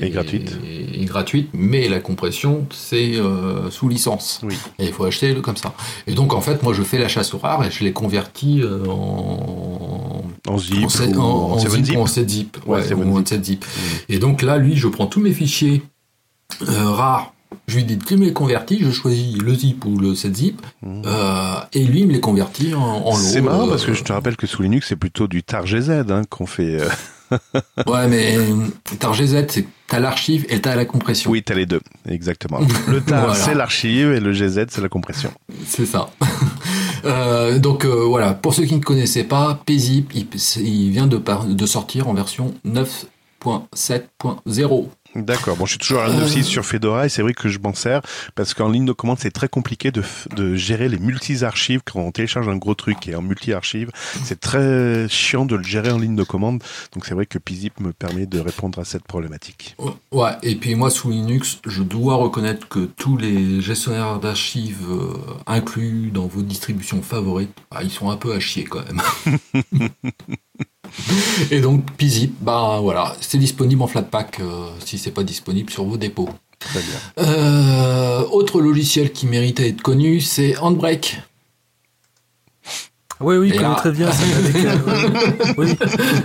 [0.00, 0.56] est, gratuite.
[0.64, 4.40] Est, gratuite, mais la compression, c'est euh, sous licence.
[4.78, 5.74] Et il faut acheter comme ça.
[6.06, 8.60] Et donc, en fait, moi, je fais la chasse aux rares et je les convertis
[8.62, 10.22] euh, en...
[10.48, 10.84] En zip,
[11.16, 12.56] en, en, zip, en 7-zip.
[12.66, 13.64] Ouais, 7 zip.
[14.08, 15.82] Et donc là, lui, je prends tous mes fichiers
[16.68, 17.32] euh, rares
[17.66, 21.02] je lui dis tu me les convertis, je choisis le zip ou le 7-zip, mmh.
[21.06, 24.12] euh, et lui il me les convertit en, en C'est marrant parce que je te
[24.12, 26.80] rappelle que sous Linux c'est plutôt du targz hein, qu'on fait.
[26.80, 26.88] Euh.
[27.86, 28.36] ouais, mais
[28.98, 31.30] targz c'est t'as l'archive et t'as la compression.
[31.30, 32.60] Oui, t'as les deux, exactement.
[32.88, 35.32] Le tar c'est l'archive et le gz c'est la compression.
[35.66, 36.10] C'est ça.
[37.04, 40.28] Euh, donc voilà, pour ceux qui ne connaissaient pas, PZIP, il,
[40.58, 44.86] il vient de, de sortir en version 9.7.0.
[45.14, 45.56] D'accord.
[45.56, 48.00] Bon, je suis toujours à 9.6 sur Fedora et c'est vrai que je m'en sers
[48.34, 50.02] parce qu'en ligne de commande, c'est très compliqué de,
[50.36, 53.90] de gérer les multi-archives quand on télécharge un gros truc et en multi-archive.
[54.24, 56.62] C'est très chiant de le gérer en ligne de commande.
[56.94, 59.76] Donc c'est vrai que PZIP me permet de répondre à cette problématique.
[60.10, 60.32] Ouais.
[60.42, 66.10] Et puis moi, sous Linux, je dois reconnaître que tous les gestionnaires d'archives euh, inclus
[66.10, 69.02] dans vos distributions favorites, bah, ils sont un peu à chier quand même.
[71.50, 75.84] Et donc, PZIP, bah voilà, c'est disponible en Flatpak euh, si c'est pas disponible sur
[75.84, 76.28] vos dépôts.
[76.58, 77.26] Très bien.
[77.26, 81.22] Euh, autre logiciel qui mérite à être connu, c'est Handbrake.
[83.22, 84.08] Oui, oui, connaît très bien.
[84.08, 84.76] Avec, euh,
[85.56, 85.76] oui,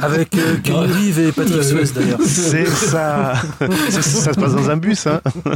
[0.01, 0.55] avec euh,
[1.27, 2.19] et Patrick Suez d'ailleurs.
[2.25, 3.35] C'est ça.
[3.89, 4.01] ça.
[4.01, 5.21] Ça se passe dans un bus, hein.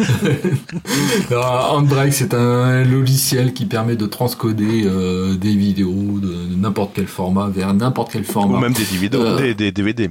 [1.32, 7.48] Handbrake, c'est un logiciel qui permet de transcoder euh, des vidéos de, n'importe quel format
[7.48, 8.58] vers n'importe quel format.
[8.58, 10.10] Ou même des, vidéos, euh, des, DVD.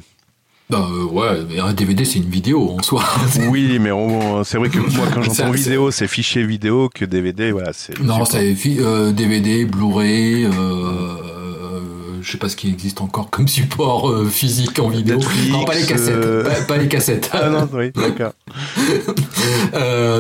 [0.70, 3.04] Bah, euh, ouais, un DVD c'est une vidéo en soi.
[3.50, 3.90] oui, mais
[4.44, 7.72] c'est vrai que moi quand j'entends vidéo, c'est fichier vidéo que DVD, voilà.
[8.02, 8.54] Non, c'est
[9.14, 10.48] DVD, Blu-ray,
[12.22, 15.20] je sais pas ce qui existe encore comme support euh, physique en vidéo.
[15.50, 16.16] non, pas les cassettes.
[16.16, 17.30] Euh, pas, les cassettes.
[17.34, 18.34] Ah non, oui, d'accord.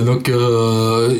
[0.05, 0.31] donc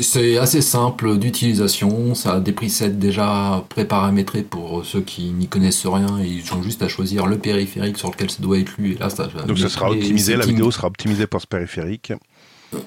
[0.02, 2.14] c'est assez simple d'utilisation.
[2.14, 6.18] Ça a des presets déjà préparamétrés pour ceux qui n'y connaissent rien.
[6.22, 8.92] Et ils ont juste à choisir le périphérique sur lequel ça doit être lu.
[8.92, 10.36] Et là, ça, donc ça sera optimisé.
[10.36, 12.12] La vidéo sera optimisée pour ce périphérique.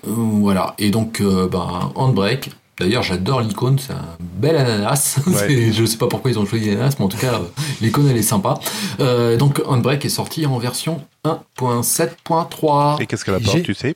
[0.04, 0.76] voilà.
[0.80, 2.50] Et donc, ben, Handbrake
[2.80, 5.20] D'ailleurs, j'adore l'icône, c'est un bel ananas.
[5.28, 7.40] je ne sais pas pourquoi ils ont choisi l'ananas, mais en tout cas,
[7.82, 8.60] l'icône elle est sympa.
[9.00, 13.02] Euh, donc, Unbreak est sorti en version 1.7.3.
[13.02, 13.96] Et qu'est-ce qu'elle apporte, tu sais?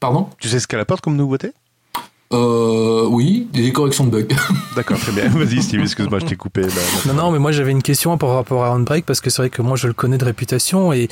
[0.00, 0.28] Pardon?
[0.38, 1.52] Tu sais ce qu'elle apporte comme nouveauté?
[2.32, 4.34] Euh, oui, des corrections de bugs.
[4.76, 5.28] D'accord, très bien.
[5.28, 6.62] Vas-y, Steve, excuse-moi, je t'ai coupé.
[7.06, 9.50] Non, non, mais moi j'avais une question par rapport à Handbrake parce que c'est vrai
[9.50, 11.08] que moi je le connais de réputation et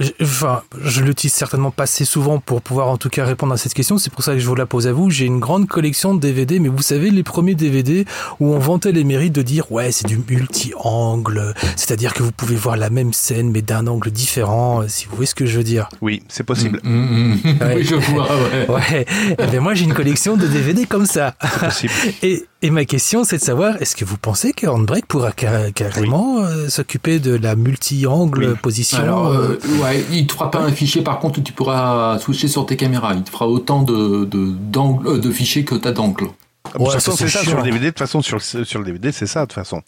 [0.00, 3.56] je, enfin, je l'utilise certainement pas assez souvent pour pouvoir en tout cas répondre à
[3.56, 3.98] cette question.
[3.98, 5.10] C'est pour ça que je vous la pose à vous.
[5.10, 8.04] J'ai une grande collection de DVD, mais vous savez, les premiers DVD
[8.40, 12.56] où on vantait les mérites de dire ouais, c'est du multi-angle, c'est-à-dire que vous pouvez
[12.56, 15.64] voir la même scène mais d'un angle différent, si vous voyez ce que je veux
[15.64, 15.88] dire.
[16.00, 16.80] Oui, c'est possible.
[16.82, 17.58] Mm, mm, mm.
[17.76, 18.68] oui, je vois, ouais.
[18.74, 19.02] ouais.
[19.02, 21.34] Et eh ben, moi j'ai une collection de DVD comme ça.
[22.22, 26.42] et, et, ma question, c'est de savoir, est-ce que vous pensez que Handbrake pourra carrément
[26.42, 30.72] euh, s'occuper de la multi-angle position Alors, euh, euh, ouais, il te fera pas un
[30.72, 33.14] fichier, par contre, où tu pourras switcher sur tes caméras.
[33.14, 36.28] Il te fera autant de, de, de fichiers que tu as d'angles.
[36.74, 37.86] Ah, de toute façon, c'est ça sur le DVD.
[37.86, 39.42] De toute façon, sur le, sur le DVD, c'est ça.
[39.42, 39.82] De toute façon,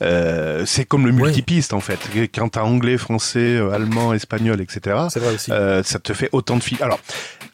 [0.00, 1.98] euh, c'est comme le multipiste en fait.
[2.34, 4.96] Quand t'as anglais, français, allemand, espagnol, etc.
[5.16, 5.52] Vrai aussi.
[5.52, 6.82] Euh, ça te fait autant de films.
[6.82, 7.00] Alors,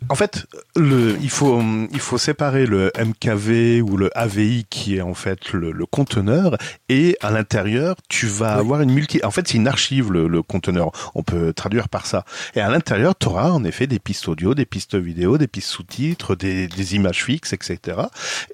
[0.09, 0.47] en fait,
[0.77, 1.61] le, il faut,
[1.93, 6.57] il faut séparer le MKV ou le AVI qui est en fait le, le conteneur
[6.89, 9.21] et à l'intérieur, tu vas avoir une multi.
[9.25, 10.93] En fait, c'est une archive le, le, conteneur.
[11.15, 12.25] On peut traduire par ça.
[12.55, 15.69] Et à l'intérieur, tu auras en effet des pistes audio, des pistes vidéo, des pistes
[15.69, 17.99] sous-titres, des, des images fixes, etc.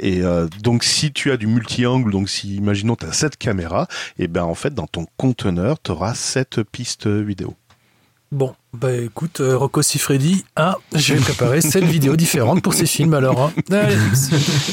[0.01, 3.87] Et euh, donc, si tu as du multi-angle, donc si imaginons tu as sept caméras,
[4.19, 7.55] et ben en fait dans ton conteneur, tu auras sept pistes vidéo.
[8.35, 12.85] Bon, bah écoute, euh, Rocco Siffredi, ah, je vais préparer sept vidéos différentes pour ces
[12.85, 13.41] films alors.
[13.41, 13.53] Hein.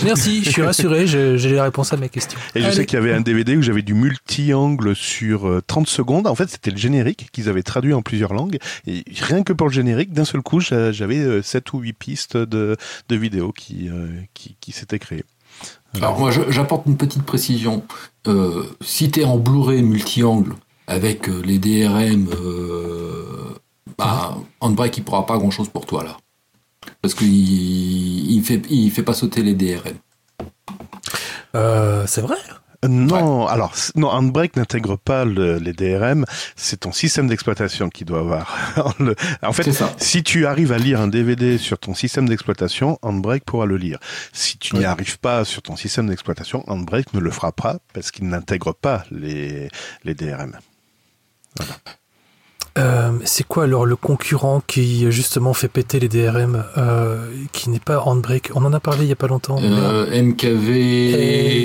[0.03, 2.39] merci, je suis rassuré, j'ai les réponses à mes questions.
[2.55, 5.91] Et je sais qu'il y avait un DVD où j'avais du multi-angle sur 30 euh,
[5.91, 6.25] secondes.
[6.25, 8.57] En fait, c'était le générique qu'ils avaient traduit en plusieurs langues.
[8.87, 12.37] Et rien que pour le générique, d'un seul coup, j'avais 7 euh, ou 8 pistes
[12.37, 12.75] de,
[13.09, 13.91] de vidéos qui,
[14.33, 15.25] qui, qui s'étaient créées.
[15.97, 17.83] Alors moi, j'apporte une petite précision.
[18.81, 20.55] si tu es en Blu-ray multi-angle
[20.91, 22.27] avec les DRM
[23.97, 26.17] bah, Handbrake, il pourra pas grand chose pour toi là.
[27.01, 27.29] Parce qu'il
[28.31, 29.97] il fait, il fait pas sauter les DRM.
[31.55, 32.37] Euh, c'est vrai
[32.89, 36.25] non, alors non, Handbrake n'intègre pas les DRM,
[36.55, 38.57] c'est ton système d'exploitation qui doit avoir.
[39.43, 43.67] en fait, si tu arrives à lire un DVD sur ton système d'exploitation, Handbrake pourra
[43.67, 43.99] le lire.
[44.33, 48.09] Si tu n'y arrives pas sur ton système d'exploitation, Handbrake ne le fera pas parce
[48.09, 49.69] qu'il n'intègre pas les,
[50.03, 50.57] les DRM.
[51.57, 51.75] Voilà.
[52.77, 57.79] Euh, c'est quoi alors le concurrent qui justement fait péter les DRM, euh, qui n'est
[57.79, 58.49] pas Handbrake?
[58.55, 59.57] On en a parlé il y a pas longtemps.
[59.61, 60.69] Euh, MKV.
[60.73, 61.61] Et...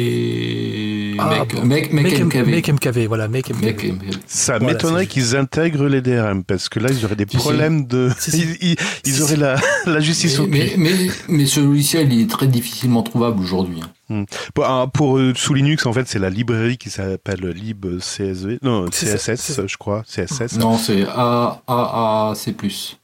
[1.18, 3.07] Ah, make, MKV.
[3.07, 3.95] voilà, Make MKV.
[4.26, 8.11] Ça m'étonnerait qu'ils intègrent les DRM parce que là ils auraient des problèmes de.
[9.05, 9.57] Ils, auraient la,
[9.87, 10.91] la justice au mais, mais,
[11.28, 13.80] mais, ce logiciel il est très difficilement trouvable aujourd'hui.
[13.82, 13.91] Hein.
[14.09, 14.25] Hmm.
[14.55, 19.67] Pour, pour, euh, sous Linux, en fait, c'est la librairie qui s'appelle libcsv, non CSS,
[19.67, 20.59] je crois, CSS.
[20.59, 22.99] Non, c'est AAAC+.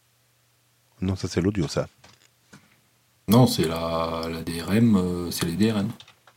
[1.00, 1.88] Non, ça c'est l'audio, ça.
[3.26, 5.88] Non, c'est la, la DRM, euh, c'est les DRM.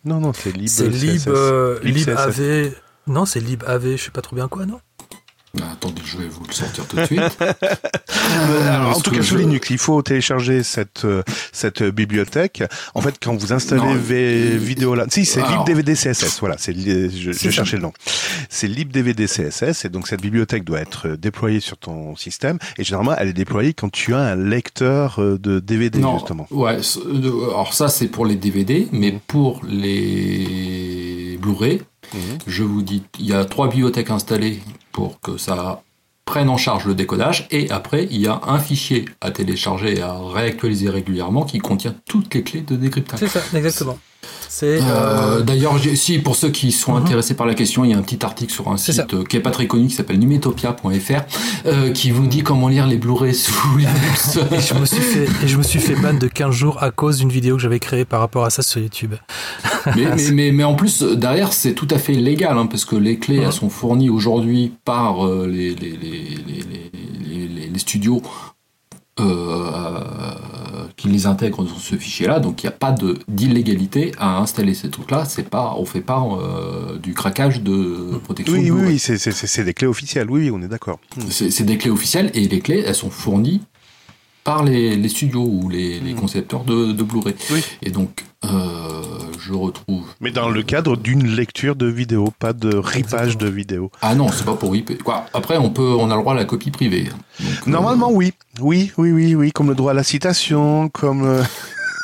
[0.04, 0.68] Non, non, c'est lib.
[0.68, 2.74] C'est lib, euh, lib, AV.
[3.08, 4.80] Non, c'est lib AV, je sais pas trop bien quoi, non?
[5.62, 7.22] Ah, attendez, je vais vous le sortir tout de suite.
[7.22, 12.64] en tout cas, sous Linux, il faut télécharger cette euh, cette bibliothèque.
[12.94, 17.50] En fait, quand vous installez v là, si c'est libdvd CSS, voilà, c'est je, je
[17.50, 17.94] cherchais le nom.
[18.50, 22.84] C'est libdvd CSS et donc cette bibliothèque doit être euh, déployée sur ton système et
[22.84, 26.48] généralement elle est déployée quand tu as un lecteur euh, de DVD non, justement.
[26.52, 26.78] Ouais,
[27.50, 31.82] alors ça c'est pour les DVD, mais pour les Blu-ray,
[32.14, 32.18] mmh.
[32.48, 34.60] je vous dis, il y a trois bibliothèques installées
[34.92, 35.84] pour que ça
[36.26, 40.02] prenne en charge le décodage et après il y a un fichier à télécharger et
[40.02, 43.20] à réactualiser régulièrement qui contient toutes les clés de décryptage.
[43.20, 43.98] C'est ça, exactement.
[44.64, 47.04] Euh, euh, d'ailleurs, si pour ceux qui sont mhm.
[47.04, 49.38] intéressés par la question, il y a un petit article sur un site euh, qui
[49.38, 53.78] est pas très connu, qui s'appelle numetopia.fr, qui vous dit comment lire les Blu-ray sous
[53.78, 54.38] Linux.
[54.52, 56.92] et je me suis fait, et je me suis fait ban de 15 jours à
[56.92, 59.16] cause d'une vidéo que j'avais créée par rapport à ça sur YouTube.
[59.96, 63.42] mais, mais, en plus, derrière, c'est tout à fait légal, hein, parce que les clés,
[63.46, 68.22] elles sont fournies aujourd'hui par les, les, les, les, studios
[70.98, 72.40] qui les intègrent dans ce fichier-là.
[72.40, 72.94] Donc il n'y a pas
[73.28, 75.26] d'illégalité à installer ces trucs-là.
[75.26, 78.56] C'est pas, on fait pas euh, du craquage de protection.
[78.56, 80.30] Oui, oui, c'est des clés officielles.
[80.30, 81.00] Oui, on est d'accord.
[81.30, 83.62] C'est des clés officielles et les clés, elles sont fournies
[84.46, 86.16] par les, studios ou les, hmm.
[86.16, 87.36] concepteurs de, Blu-ray.
[87.82, 89.02] Et donc, euh,
[89.42, 90.06] je retrouve.
[90.22, 93.92] Mais dans le cadre d'une lecture de vidéo, pas de ripage de vidéo.
[94.02, 94.98] Ah non, c'est pas pour ripper.
[94.98, 97.10] Quoi Après, on peut, on a le droit à la copie privée.
[97.68, 98.32] Normalement, oui.
[98.62, 101.26] Oui, oui, oui, oui, comme le droit à la citation, comme.
[101.26, 101.44] Euh,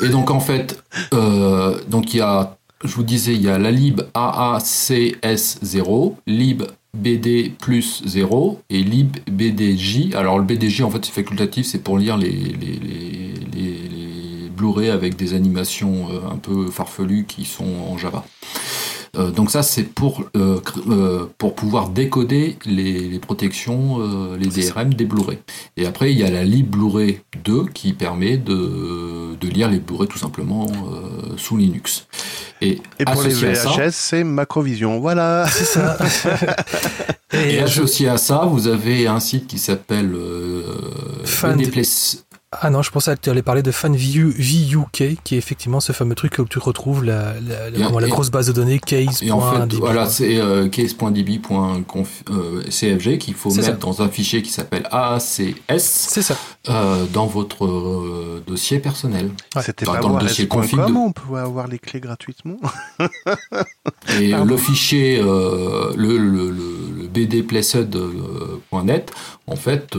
[0.04, 0.84] Et donc, en fait,
[1.14, 6.64] euh, donc il y a je vous disais, il y a la lib AACS0, lib
[6.98, 10.14] BD plus 0 et lib BDJ.
[10.16, 14.90] Alors le BDJ en fait c'est facultatif, c'est pour lire les, les, les, les, Blu-ray
[14.90, 18.26] avec des animations euh, un peu farfelues qui sont en Java.
[19.18, 20.60] Euh, donc ça c'est pour euh,
[21.38, 24.00] pour pouvoir décoder les, protections,
[24.38, 25.40] les DRM des Blu-ray.
[25.78, 29.80] Et après il y a la lib Blu-ray 2 qui permet de, de lire les
[29.80, 30.68] Blu-ray tout simplement
[31.38, 32.08] sous Linux.
[32.62, 35.00] Et, pour les VHS, c'est Macrovision.
[35.00, 35.48] Voilà.
[35.52, 35.98] C'est ça.
[37.34, 40.64] et, associé à ça, vous avez un site qui s'appelle euh,
[42.54, 45.94] ah non, je pensais que tu allais parler de FanView VUK, qui est effectivement ce
[45.94, 49.24] fameux truc où tu retrouves la, la, la, grosse base de données case.
[49.24, 54.86] Et en fait, voilà, c'est euh, case.db.cfg qu'il faut mettre dans un fichier qui s'appelle
[54.92, 55.78] AACS.
[55.78, 56.36] C'est ça.
[56.68, 59.32] Euh, dans votre euh, dossier personnel.
[59.62, 60.78] C'était pas dans le dossier config.
[60.78, 62.60] Comment on peut avoir les clés gratuitement
[64.20, 69.14] Et le fichier, euh, le, le, le, bdplaced.net,
[69.48, 69.96] en fait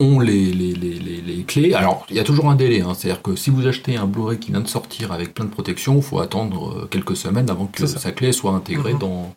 [0.00, 1.74] ont les, les, les, les, clés.
[1.74, 2.94] Alors, il y a toujours un délai, hein.
[2.94, 5.96] c'est-à-dire que si vous achetez un Blu-ray qui vient de sortir avec plein de protection,
[5.96, 8.98] il faut attendre euh, quelques semaines avant que sa clé soit intégrée mhm.
[8.98, 9.34] dans,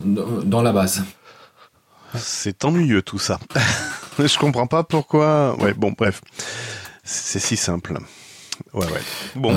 [0.00, 1.04] dans, la base.
[2.14, 3.38] C'est ennuyeux tout ça.
[4.18, 5.56] Je comprends pas pourquoi.
[5.60, 6.20] Ouais, bon, bref.
[7.04, 7.98] C'est si simple.
[8.72, 9.00] Ouais, ouais.
[9.36, 9.54] Bon,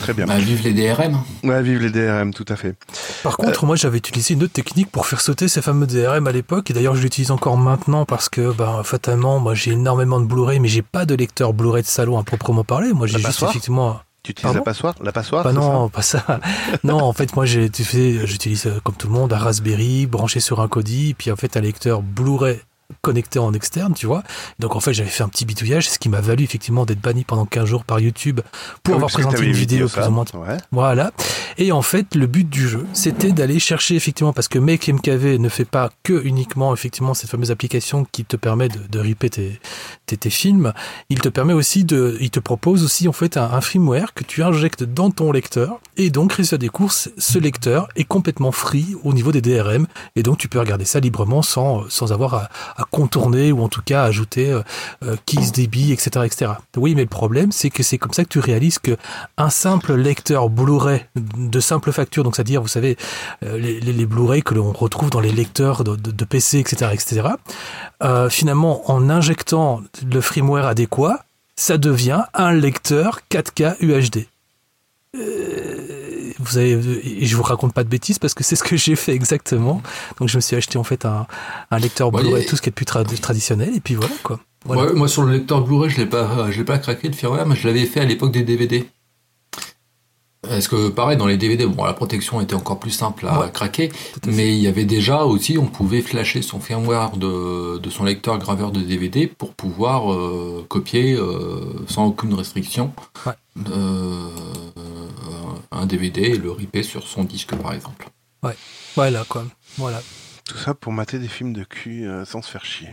[0.00, 0.26] très bien.
[0.26, 1.22] Bah, vive les DRM.
[1.44, 2.74] Ouais, vive les DRM, tout à fait.
[3.22, 6.32] Par contre, moi, j'avais utilisé une autre technique pour faire sauter ces fameux DRM à
[6.32, 10.26] l'époque, et d'ailleurs, je l'utilise encore maintenant parce que, bah, fatalement, moi, j'ai énormément de
[10.26, 12.92] Blu-ray, mais j'ai pas de lecteur Blu-ray de salon à proprement parler.
[12.92, 14.00] Moi, j'ai juste effectivement.
[14.22, 14.94] Tu utilises la passoire?
[15.00, 16.22] La passoire bah non, pas ça.
[16.84, 20.68] non, en fait, moi, j'utilise euh, comme tout le monde un Raspberry branché sur un
[20.68, 22.60] Kodi, puis en fait un lecteur Blu-ray
[23.02, 24.22] connecté en externe, tu vois.
[24.58, 27.24] Donc en fait, j'avais fait un petit bitouillage, ce qui m'a valu effectivement d'être banni
[27.24, 28.40] pendant 15 jours par YouTube
[28.82, 30.24] pour ah avoir présenté une vidéo plus ou moins.
[30.72, 31.12] Voilà.
[31.58, 35.38] Et en fait, le but du jeu, c'était d'aller chercher effectivement, parce que Make MKV
[35.38, 39.30] ne fait pas que uniquement effectivement cette fameuse application qui te permet de, de ripper
[39.30, 39.60] tes,
[40.06, 40.72] tes, films,
[41.08, 44.42] il te permet aussi de, il te propose aussi en fait un, firmware que tu
[44.42, 49.12] injectes dans ton lecteur, et donc résultat des courses, ce lecteur est complètement free au
[49.12, 49.86] niveau des DRM,
[50.16, 52.48] et donc tu peux regarder ça librement sans, sans avoir à
[52.79, 54.62] à contourner ou en tout cas ajouter euh,
[55.04, 56.52] euh KissDB, etc., etc.
[56.76, 58.96] Oui, mais le problème, c'est que c'est comme ça que tu réalises que
[59.36, 62.96] un simple lecteur Blu-ray de simple facture, donc c'est-à-dire, vous savez,
[63.44, 67.28] euh, les, les, Blu-ray que l'on retrouve dans les lecteurs de, de, PC, etc., etc.,
[68.02, 71.24] euh, finalement, en injectant le firmware adéquat,
[71.56, 74.26] ça devient un lecteur 4K UHD.
[75.16, 76.09] Euh,
[76.42, 76.72] vous avez,
[77.22, 79.82] et je vous raconte pas de bêtises parce que c'est ce que j'ai fait exactement.
[80.18, 81.26] Donc je me suis acheté en fait un,
[81.70, 84.40] un lecteur Blu-ray, tout ce qui est plus traditionnel, et puis voilà quoi.
[84.66, 87.56] moi sur le lecteur Blu-ray, je l'ai pas, je l'ai pas craqué de firmware, mais
[87.56, 88.88] je l'avais fait à l'époque des DVD.
[90.50, 93.90] Est-ce que pareil dans les DVD, bon la protection était encore plus simple à craquer,
[94.26, 98.38] mais il y avait déjà aussi, on pouvait flasher son firmware de, de son lecteur
[98.38, 102.92] graveur de DVD pour pouvoir euh, copier euh, sans aucune restriction
[103.26, 103.32] ouais.
[103.72, 104.28] euh,
[105.70, 108.08] un DVD et le ripper sur son disque par exemple.
[108.42, 108.56] Ouais,
[108.96, 109.44] voilà quoi,
[109.78, 110.02] voilà.
[110.44, 112.88] Tout ça pour mater des films de cul euh, sans se faire chier.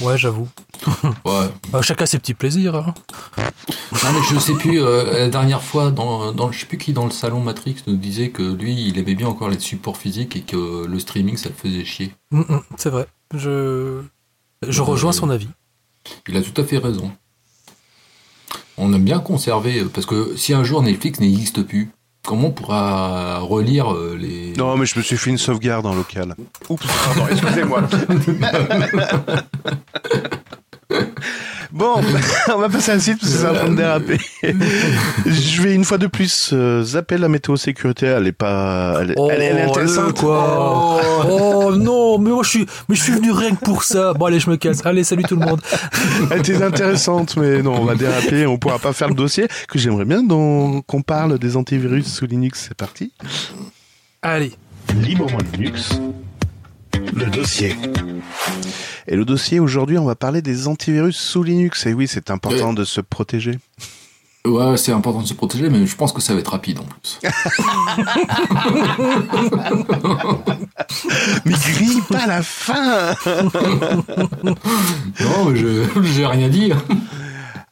[0.00, 0.48] Ouais, j'avoue.
[1.24, 1.48] Ouais.
[1.70, 2.74] Bah, chacun ses petits plaisirs.
[2.74, 2.94] Hein.
[3.38, 6.92] Non, mais je sais plus, euh, la dernière fois, dans, dans, je sais plus qui
[6.92, 10.34] dans le salon Matrix nous disait que lui, il aimait bien encore les supports physiques
[10.34, 12.12] et que le streaming, ça le faisait chier.
[12.32, 13.06] Mm, mm, c'est vrai.
[13.34, 14.02] Je,
[14.66, 15.48] je rejoins son avis.
[16.28, 17.12] Il a tout à fait raison.
[18.76, 21.90] On aime bien conserver, euh, parce que si un jour Netflix n'existe plus,
[22.24, 24.52] comment on pourra relire euh, les...
[24.56, 26.34] Non, mais je me suis fait une sauvegarde en local.
[26.68, 27.82] Oups, pardon, excusez-moi.
[31.72, 31.94] Bon,
[32.54, 34.18] on va passer à un site parce que c'est en train de déraper.
[34.44, 38.06] je vais une fois de plus euh, zapper la météo sécurité.
[38.06, 40.18] Elle est pas, elle, oh, elle, est intéressante.
[40.18, 41.30] Quoi oh.
[41.30, 41.76] oh.
[41.76, 44.12] non, mais moi je suis, mais je suis venu rien que pour ça.
[44.12, 44.84] Bon allez, je me casse.
[44.84, 45.62] Allez, salut tout le monde.
[46.30, 48.46] elle était intéressante, mais non, on va déraper.
[48.46, 52.66] On pourra pas faire le dossier que j'aimerais bien qu'on parle des antivirus sous Linux.
[52.68, 53.12] C'est parti.
[54.20, 54.52] Allez.
[54.94, 55.98] Librement Linux.
[57.14, 57.74] Le dossier.
[59.08, 61.86] Et le dossier aujourd'hui, on va parler des antivirus sous Linux.
[61.86, 63.58] Et oui, c'est important de se protéger.
[64.44, 66.84] Ouais, c'est important de se protéger, mais je pense que ça va être rapide en
[66.84, 67.20] plus.
[71.44, 73.14] mais grille pas la fin
[74.44, 74.56] Non,
[75.46, 76.82] mais je j'ai rien à dire.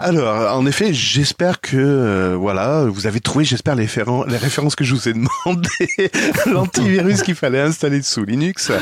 [0.02, 4.82] Alors, en effet, j'espère que euh, voilà, vous avez trouvé, j'espère les, les, références que
[4.82, 5.68] je vous ai demandé,
[6.46, 8.72] l'antivirus qu'il fallait installer sous Linux.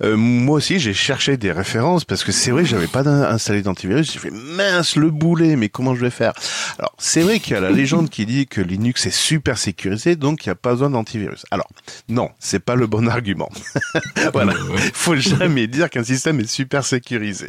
[0.00, 4.12] Euh, moi aussi, j'ai cherché des références parce que c'est vrai j'avais pas installé d'antivirus.
[4.12, 6.34] J'ai fait mince le boulet, mais comment je vais faire?
[6.78, 10.14] Alors, c'est vrai qu'il y a la légende qui dit que Linux est super sécurisé,
[10.14, 11.46] donc il n'y a pas besoin d'antivirus.
[11.50, 11.68] Alors,
[12.08, 13.50] non, c'est pas le bon argument.
[14.32, 14.54] voilà,
[14.94, 17.48] faut jamais dire qu'un système est super sécurisé.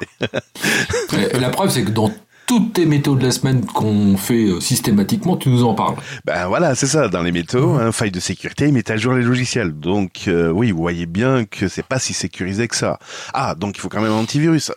[1.39, 2.11] la preuve, c'est que dans
[2.52, 5.95] toutes tes métaux de la semaine qu'on fait euh, systématiquement, tu nous en parles.
[6.26, 7.08] Ben voilà, c'est ça.
[7.08, 9.72] Dans les métaux, un hein, faille de sécurité, ils mettent à jour les logiciels.
[9.72, 12.99] Donc euh, oui, vous voyez bien que c'est pas si sécurisé que ça.
[13.34, 14.70] Ah, donc il faut quand même un antivirus.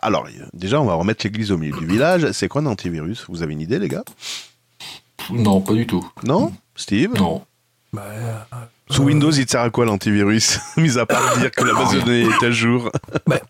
[0.00, 2.32] Alors déjà, on va remettre l'église au milieu du village.
[2.32, 3.26] C'est quoi un antivirus?
[3.28, 4.04] Vous avez une idée, les gars?
[5.30, 6.10] Non, pas du tout.
[6.26, 7.12] Non, Steve?
[7.14, 7.42] Non.
[7.92, 8.04] Bah,
[8.90, 11.94] euh, Sous Windows, il sert à quoi l'antivirus Mis à part dire que la base
[11.94, 12.90] de données est à jour.
[13.26, 13.40] Bah,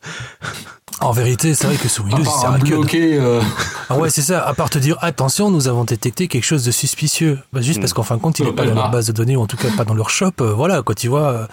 [1.00, 3.18] en vérité, c'est vrai que sous Windows, il sert à bloquer.
[3.18, 3.40] Euh...
[3.90, 4.42] Ah ouais, c'est ça.
[4.46, 7.38] À part te dire, attention, nous avons détecté quelque chose de suspicieux.
[7.52, 7.96] Bah, juste parce hmm.
[7.96, 9.58] qu'en fin de compte, il n'est pas dans leur base de données, ou en tout
[9.58, 10.32] cas pas dans leur shop.
[10.40, 11.28] Euh, voilà, quoi, tu vois.
[11.28, 11.46] Euh,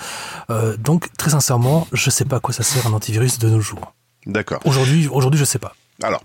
[0.49, 3.59] euh, donc, très sincèrement, je sais pas à quoi ça sert un antivirus de nos
[3.59, 3.93] jours.
[4.25, 4.61] D'accord.
[4.63, 5.75] Aujourd'hui, aujourd'hui, je sais pas.
[6.01, 6.23] Alors,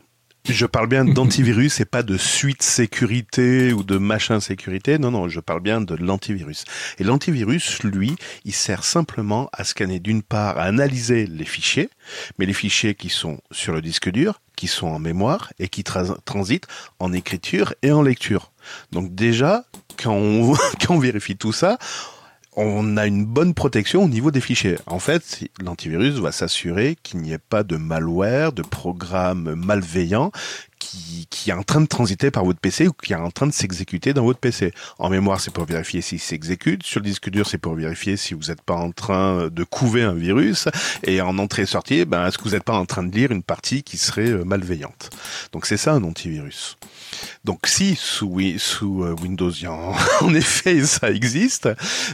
[0.49, 4.99] je parle bien d'antivirus et pas de suite sécurité ou de machin sécurité.
[4.99, 6.65] Non, non, je parle bien de l'antivirus.
[6.99, 11.91] Et l'antivirus, lui, il sert simplement à scanner d'une part, à analyser les fichiers,
[12.39, 15.85] mais les fichiers qui sont sur le disque dur, qui sont en mémoire et qui
[15.85, 16.67] transitent
[16.99, 18.53] en écriture et en lecture.
[18.93, 19.65] Donc déjà,
[20.03, 21.79] quand on, vérifie tout ça,
[22.57, 24.79] on a une bonne protection au niveau des fichiers.
[24.87, 30.33] En fait, l'antivirus va s'assurer qu'il n'y ait pas de malware, de programme malveillant
[30.79, 33.53] qui, est en train de transiter par votre PC ou qui est en train de
[33.53, 34.73] s'exécuter dans votre PC.
[34.99, 36.83] En mémoire, c'est pour vérifier s'il s'exécute.
[36.83, 40.03] Sur le disque dur, c'est pour vérifier si vous n'êtes pas en train de couver
[40.03, 40.69] un virus.
[41.05, 43.83] Et en entrée-sortie, ben, est-ce que vous n'êtes pas en train de lire une partie
[43.83, 45.11] qui serait euh, malveillante?
[45.53, 46.77] Donc c'est ça un antivirus.
[47.45, 49.53] Donc si sous, sous euh, Windows,
[50.21, 51.69] en, effet, ça existe,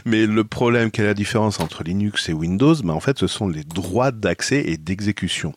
[0.05, 2.75] mais le problème, quelle est la différence entre Linux et Windows?
[2.83, 5.53] Ben, En fait, ce sont les droits d'accès et d'exécution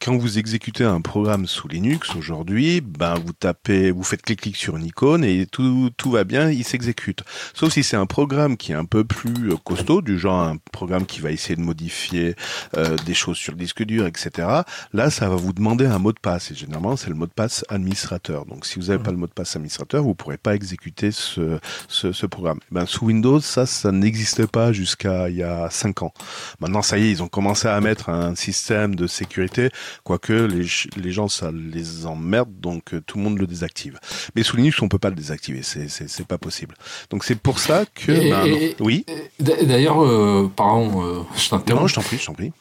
[0.00, 4.76] quand vous exécutez un programme sous Linux aujourd'hui, ben vous tapez, vous faites clic-clic sur
[4.76, 7.22] une icône et tout, tout va bien, il s'exécute.
[7.54, 10.58] Sauf si c'est un programme qui est un peu plus euh, costaud, du genre un
[10.70, 12.36] programme qui va essayer de modifier
[12.76, 14.48] euh, des choses sur le disque dur, etc.
[14.92, 17.32] Là, ça va vous demander un mot de passe et généralement c'est le mot de
[17.32, 18.44] passe administrateur.
[18.46, 21.58] Donc si vous n'avez pas le mot de passe administrateur, vous pourrez pas exécuter ce,
[21.88, 22.60] ce, ce programme.
[22.70, 26.12] Ben sous Windows, ça, ça n'existait pas jusqu'à il y a cinq ans.
[26.60, 29.70] Maintenant, ça y est, ils ont commencé à mettre un système de sécurité
[30.04, 30.66] Quoique les,
[30.96, 33.98] les gens, ça les emmerde, donc euh, tout le monde le désactive.
[34.34, 36.74] Mais sous Linux, on peut pas le désactiver, c'est c'est pas possible.
[37.10, 38.82] Donc c'est pour ça que.
[38.82, 39.04] Oui.
[39.40, 41.82] D'ailleurs, euh, pardon, euh, je t'interromps.
[41.82, 42.52] Non, je t'en prie, je t'en prie.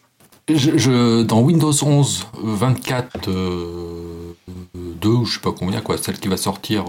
[0.48, 4.36] Je, dans Windows 11 24 euh,
[4.76, 6.86] 2 ou je sais pas combien quoi, celle qui va sortir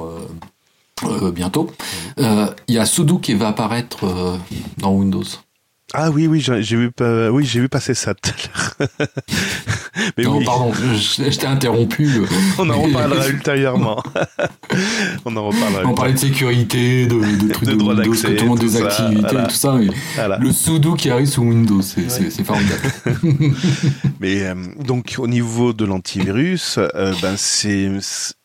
[1.05, 1.70] euh, bientôt,
[2.18, 4.39] il y a Sudo qui va apparaître
[4.76, 5.24] dans Windows.
[5.99, 6.90] Ah oui, oui, j'ai vu,
[7.30, 8.88] oui, j'ai vu passer ça tout à l'heure.
[10.18, 12.07] Mais non, pardon, je, t'ai interrompu.
[12.59, 14.03] On en reparlera ultérieurement.
[15.24, 15.86] On en reparlera.
[15.86, 19.36] On parlait de sécurité, de, de trucs de, de, de, tout le monde des activités
[19.36, 19.72] et tout ça.
[19.72, 19.86] Mais
[20.38, 22.92] Le sudo qui arrive sous Windows, c'est formidable.
[24.20, 27.90] mais euh, donc au niveau de l'antivirus, euh, ben c'est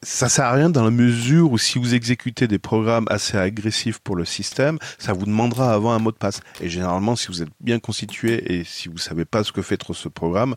[0.04, 3.99] ça sert à rien dans la mesure où si vous exécutez des programmes assez agressifs
[3.99, 6.41] pour le système, ça vous demandera avant un mot de passe.
[6.60, 9.78] Et généralement, si vous êtes bien constitué et si vous savez pas ce que fait
[9.78, 10.56] trop ce programme,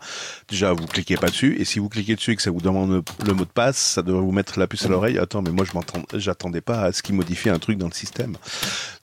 [0.48, 1.56] déjà vous cliquez pas dessus.
[1.60, 4.02] Et si vous cliquez dessus et que ça vous demande le mot de passe, ça
[4.02, 5.18] devrait vous mettre la puce à l'oreille.
[5.18, 8.36] Attends, mais moi je j'attendais pas à ce qu'il modifie un truc dans le système.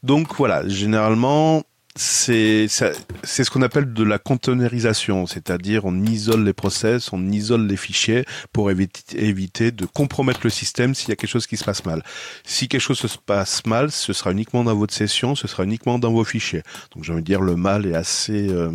[0.01, 1.63] Donc voilà, généralement,
[1.95, 7.75] c'est ce qu'on appelle de la containerisation, c'est-à-dire on isole les process, on isole les
[7.75, 11.65] fichiers pour éviter, éviter de compromettre le système s'il y a quelque chose qui se
[11.65, 12.03] passe mal.
[12.45, 15.99] Si quelque chose se passe mal, ce sera uniquement dans votre session, ce sera uniquement
[15.99, 16.63] dans vos fichiers.
[16.95, 18.71] Donc j'ai envie de dire le mal est assez euh,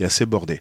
[0.00, 0.58] est assez bordé.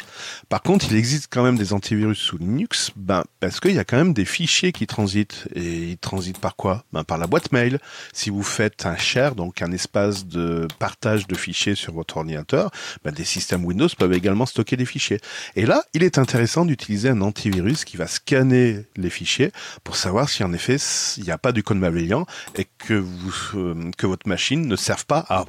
[0.49, 3.83] Par contre, il existe quand même des antivirus sous Linux, ben parce qu'il y a
[3.83, 6.83] quand même des fichiers qui transitent et ils transitent par quoi?
[6.93, 7.79] Ben par la boîte mail.
[8.13, 12.17] Si vous faites un share, donc un espace de partage de fichiers sur sur votre
[12.17, 12.69] ordinateur,
[13.05, 15.21] ben, des systèmes Windows peuvent également stocker des fichiers.
[15.55, 19.51] Et là, il est intéressant d'utiliser un antivirus qui va scanner les fichiers
[19.85, 20.75] pour savoir si en effet
[21.15, 22.25] il n'y a pas du code malveillant
[22.55, 25.45] et que vous euh, que votre machine ne serve pas à,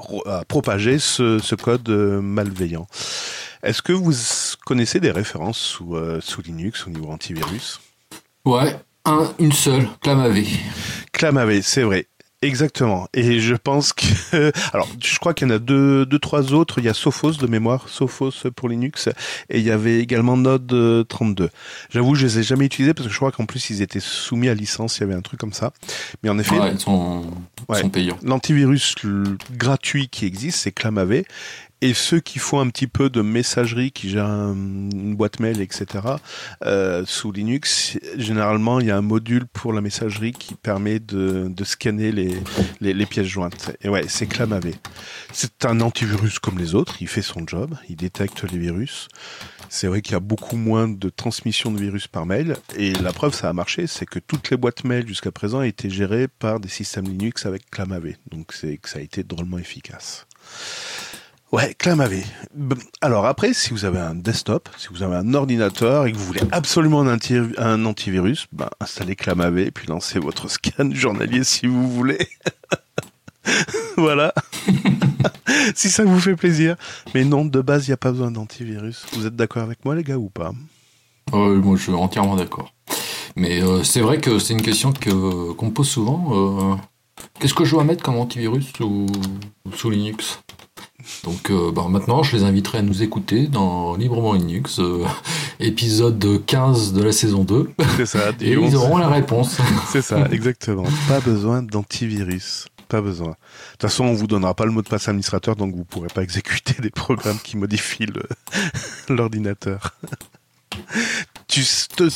[0.47, 2.87] propager ce, ce code euh, malveillant.
[3.65, 4.15] Est-ce que vous
[4.65, 7.81] connaissez des références sous, euh, sous Linux au niveau antivirus?
[8.45, 10.45] Ouais, un, une seule, ClamAV.
[11.13, 12.07] ClamAV, c'est vrai.
[12.41, 13.09] Exactement.
[13.15, 16.79] Et je pense que, alors, je crois qu'il y en a deux, deux, trois autres.
[16.79, 19.09] Il y a Sophos de mémoire, Sophos pour Linux,
[19.51, 21.51] et il y avait également Node 32.
[21.91, 24.49] J'avoue, je les ai jamais utilisés parce que je crois qu'en plus ils étaient soumis
[24.49, 24.99] à licence.
[24.99, 25.73] Il y avait un truc comme ça.
[26.23, 27.25] Mais en effet, ils sont,
[27.73, 28.19] sont payants.
[28.23, 28.95] L'antivirus
[29.51, 31.23] gratuit qui existe, c'est ClamAV,
[31.81, 35.87] et ceux qui font un petit peu de messagerie, qui gèrent une boîte mail, etc.,
[36.65, 41.49] euh, sous Linux, généralement, il y a un module pour la messagerie qui permet de,
[41.49, 42.35] de scanner les,
[42.81, 43.77] les, les, pièces jointes.
[43.83, 44.73] Et ouais, c'est ClamAV.
[45.33, 49.09] C'est un antivirus comme les autres, il fait son job, il détecte les virus.
[49.69, 52.57] C'est vrai qu'il y a beaucoup moins de transmission de virus par mail.
[52.77, 55.91] Et la preuve, ça a marché, c'est que toutes les boîtes mail jusqu'à présent étaient
[55.91, 58.15] gérées par des systèmes Linux avec ClamAV.
[58.31, 60.27] Donc c'est ça a été drôlement efficace.
[61.51, 62.25] Ouais, ClamAV.
[63.01, 66.25] Alors après, si vous avez un desktop, si vous avez un ordinateur et que vous
[66.25, 72.29] voulez absolument un, antivirus, ben, installez ClamAV puis lancez votre scan journalier si vous voulez.
[73.97, 74.35] voilà.
[75.75, 76.77] si ça vous fait plaisir.
[77.15, 79.07] Mais non, de base, il n'y a pas besoin d'antivirus.
[79.15, 80.53] Vous êtes d'accord avec moi, les gars, ou pas?
[81.33, 82.75] Euh, Moi, je suis entièrement d'accord.
[83.37, 86.29] Mais euh, c'est vrai que c'est une question que, qu'on me pose souvent.
[86.33, 86.77] Euh,
[87.41, 88.71] qu'est-ce que je dois mettre comme antivirus
[89.75, 90.41] sous Linux?
[91.25, 95.05] Donc euh, bah, maintenant, je les inviterai à nous écouter dans Librement Linux, euh,
[95.61, 97.71] épisode 15 de la saison 2.
[97.97, 98.31] C'est ça.
[98.41, 99.59] Et ils auront la réponse.
[99.89, 100.85] C'est ça, exactement.
[101.09, 102.67] Pas besoin d'antivirus.
[102.89, 103.29] Pas besoin.
[103.29, 103.35] De
[103.73, 106.23] toute façon, on vous donnera pas le mot de passe administrateur, donc vous pourrez pas
[106.23, 108.07] exécuter des programmes qui modifient
[109.11, 109.95] l'ordinateur.
[111.49, 111.63] tu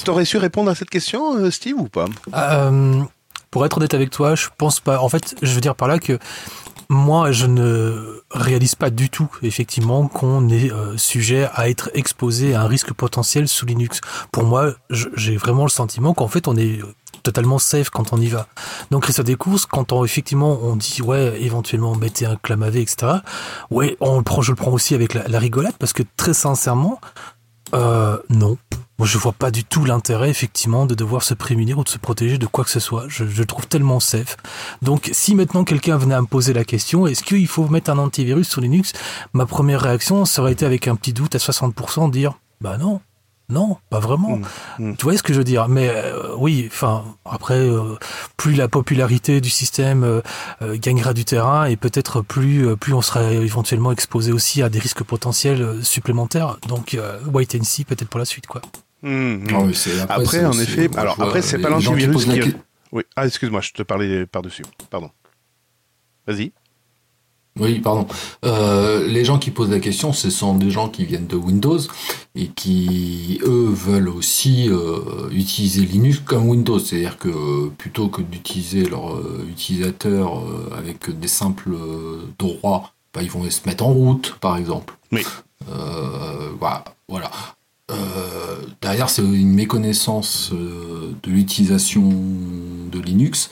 [0.09, 2.07] aurais su répondre à cette question, euh, Steve, ou pas?
[3.51, 4.99] Pour être honnête avec toi, je pense pas.
[5.01, 6.18] En fait, je veux dire par là que
[6.93, 12.55] moi, je ne réalise pas du tout, effectivement, qu'on est euh, sujet à être exposé
[12.55, 14.01] à un risque potentiel sous Linux.
[14.30, 16.80] Pour moi, j'ai vraiment le sentiment qu'en fait, on est
[17.22, 18.47] totalement safe quand on y va.
[18.90, 23.20] Donc, ça découvre quand on, effectivement, on dit, ouais, éventuellement, mettez un clamavé, etc.
[23.70, 26.34] Ouais, on le prend, je le prends aussi avec la, la rigolade, parce que très
[26.34, 27.01] sincèrement,
[27.74, 28.59] euh, non.
[29.03, 31.98] Moi, je vois pas du tout l'intérêt, effectivement, de devoir se prémunir ou de se
[31.98, 33.07] protéger de quoi que ce soit.
[33.09, 34.36] Je, je le trouve tellement safe.
[34.80, 37.98] Donc, si maintenant quelqu'un venait à me poser la question, est-ce qu'il faut mettre un
[37.98, 38.92] antivirus sur Linux
[39.32, 43.00] Ma première réaction serait été avec un petit doute à 60%, dire, bah non.
[43.48, 44.36] Non, pas vraiment.
[44.36, 44.44] Mm,
[44.90, 44.96] mm.
[44.96, 45.68] Tu vois ce que je veux dire?
[45.68, 47.96] Mais euh, oui, enfin, après, euh,
[48.36, 50.22] plus la popularité du système euh,
[50.76, 55.03] gagnera du terrain et peut-être plus, plus on sera éventuellement exposé aussi à des risques
[55.03, 56.59] potentiels supplémentaires.
[56.68, 56.96] Donc,
[57.32, 58.62] wait and see peut-être pour la suite, quoi.
[59.03, 62.55] Mm, après, après en effet, alors après, c'est pas l'antivirus qui.
[62.92, 63.03] Oui.
[63.16, 64.64] Ah, excuse-moi, je te parlais par-dessus.
[64.90, 65.11] Pardon.
[66.26, 66.53] Vas-y.
[67.59, 68.07] Oui, pardon.
[68.44, 71.78] Euh, les gens qui posent la question, ce sont des gens qui viennent de Windows
[72.34, 76.78] et qui, eux, veulent aussi euh, utiliser Linux comme Windows.
[76.78, 81.76] C'est-à-dire que plutôt que d'utiliser leur euh, utilisateur euh, avec des simples
[82.38, 84.94] droits, bah, ils vont se mettre en route, par exemple.
[85.11, 85.22] Oui.
[87.09, 87.30] voilà.
[87.89, 88.05] Voilà.
[88.80, 93.51] derrière, c'est une méconnaissance de l'utilisation de Linux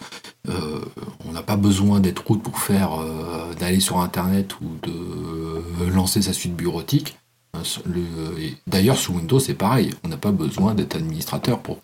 [0.49, 0.81] euh,
[1.26, 5.91] on n'a pas besoin d'être route pour faire euh, d'aller sur internet ou de euh,
[5.91, 7.18] lancer sa suite bureautique.
[8.66, 9.93] D'ailleurs, sous Windows, c'est pareil.
[10.05, 11.78] On n'a pas besoin d'être administrateur pour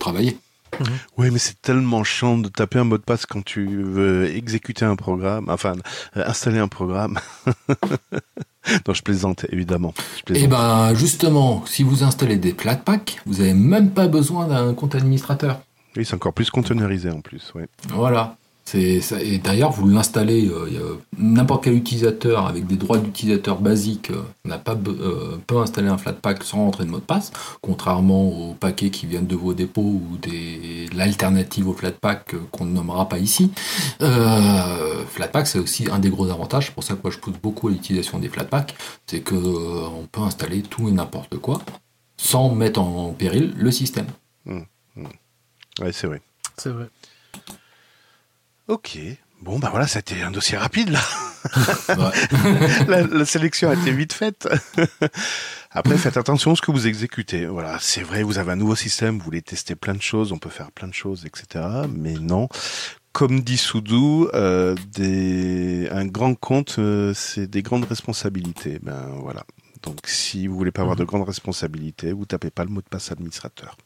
[0.00, 0.38] travailler.
[0.78, 0.86] Mhm.
[1.18, 4.84] Oui, mais c'est tellement chiant de taper un mot de passe quand tu veux exécuter
[4.84, 5.74] un programme, enfin
[6.14, 7.18] installer un programme.
[8.86, 9.94] non, je plaisante, évidemment.
[10.28, 14.74] Et eh ben, justement, si vous installez des Flatpak, vous n'avez même pas besoin d'un
[14.74, 15.60] compte administrateur.
[15.96, 17.52] Oui, c'est encore plus containerisé en plus.
[17.54, 17.68] Ouais.
[17.88, 18.36] Voilà.
[18.70, 24.22] Ça, et d'ailleurs, vous l'installez, euh, n'importe quel utilisateur avec des droits d'utilisateur basiques euh,
[24.44, 28.54] n'a pas euh, peut installer un Flatpak sans rentrer de mot de passe, contrairement aux
[28.54, 33.18] paquets qui viennent de vos dépôts ou des l'alternative au Flatpak qu'on ne nommera pas
[33.18, 33.50] ici.
[33.98, 36.66] Flatpak, c'est aussi un des gros avantages.
[36.66, 40.06] C'est pour ça que moi je pousse beaucoup à l'utilisation des Flatpak, c'est que on
[40.10, 41.60] peut installer tout et n'importe quoi
[42.16, 44.06] sans mettre en péril le système.
[44.44, 44.60] Mmh,
[44.96, 45.04] mmh.
[45.80, 46.20] Oui, c'est vrai.
[46.56, 46.88] C'est vrai.
[48.70, 48.98] Ok.
[49.42, 51.00] Bon, ben voilà, c'était un dossier rapide, là.
[52.86, 54.48] la, sélection a été vite faite.
[55.72, 57.46] Après, faites attention à ce que vous exécutez.
[57.46, 60.38] Voilà, c'est vrai, vous avez un nouveau système, vous voulez tester plein de choses, on
[60.38, 61.64] peut faire plein de choses, etc.
[61.92, 62.48] Mais non,
[63.12, 68.78] comme dit Soudou, euh, des, un grand compte, euh, c'est des grandes responsabilités.
[68.82, 69.42] Ben voilà.
[69.82, 71.08] Donc, si vous voulez pas avoir de mhm.
[71.08, 73.76] grandes responsabilités, vous tapez pas le mot de passe administrateur.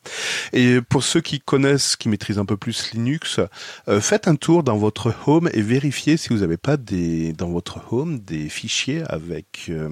[0.53, 3.41] Et pour ceux qui connaissent, qui maîtrisent un peu plus Linux,
[3.89, 7.49] euh, faites un tour dans votre home et vérifiez si vous n'avez pas des, dans
[7.49, 9.91] votre home des fichiers avec euh,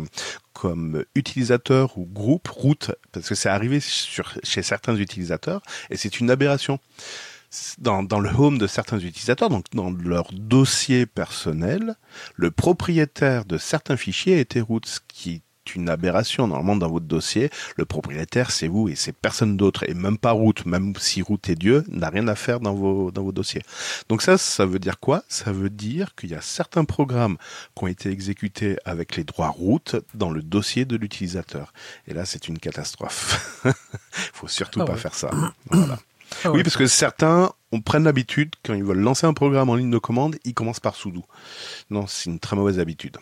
[0.52, 6.20] comme utilisateur ou groupe route, parce que c'est arrivé sur, chez certains utilisateurs et c'est
[6.20, 6.78] une aberration.
[7.76, 11.96] Dans, dans, le home de certains utilisateurs, donc dans leur dossier personnel,
[12.34, 15.42] le propriétaire de certains fichiers était root, ce qui
[15.74, 16.46] une aberration.
[16.46, 19.88] Normalement, dans votre dossier, le propriétaire, c'est vous et c'est personne d'autre.
[19.88, 23.10] Et même pas route, même si route est Dieu, n'a rien à faire dans vos,
[23.10, 23.62] dans vos dossiers.
[24.08, 25.22] Donc ça, ça veut dire quoi?
[25.28, 27.36] Ça veut dire qu'il y a certains programmes
[27.76, 31.72] qui ont été exécutés avec les droits route dans le dossier de l'utilisateur.
[32.06, 33.60] Et là, c'est une catastrophe.
[33.64, 33.72] Il
[34.32, 35.30] faut surtout ah pas faire ça.
[36.44, 39.74] Ah oui, parce que certains on prenne l'habitude, quand ils veulent lancer un programme en
[39.74, 41.24] ligne de commande, ils commencent par sudo.
[41.90, 43.16] Non, c'est une très mauvaise habitude.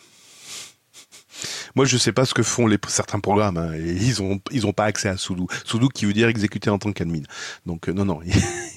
[1.74, 3.56] Moi, je sais pas ce que font les certains programmes.
[3.56, 5.46] Hein, et ils ont ils ont pas accès à sudo.
[5.64, 7.22] Sudo qui veut dire exécuter en tant qu'admin.
[7.66, 8.20] Donc euh, non non,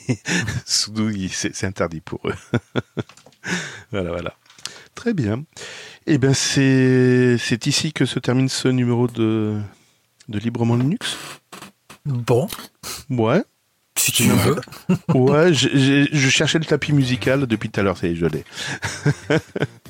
[0.65, 2.35] sudo c'est interdit pour eux.
[3.91, 4.33] voilà voilà.
[4.95, 5.43] Très bien.
[6.05, 9.59] Eh ben c'est ici que se termine ce numéro de
[10.29, 11.17] de librement Linux.
[12.05, 12.47] Bon.
[13.09, 13.43] Ouais.
[13.95, 14.59] Si tu veux.
[15.13, 18.43] ouais, je cherchais le tapis musical depuis tout à l'heure, c'est je l'ai.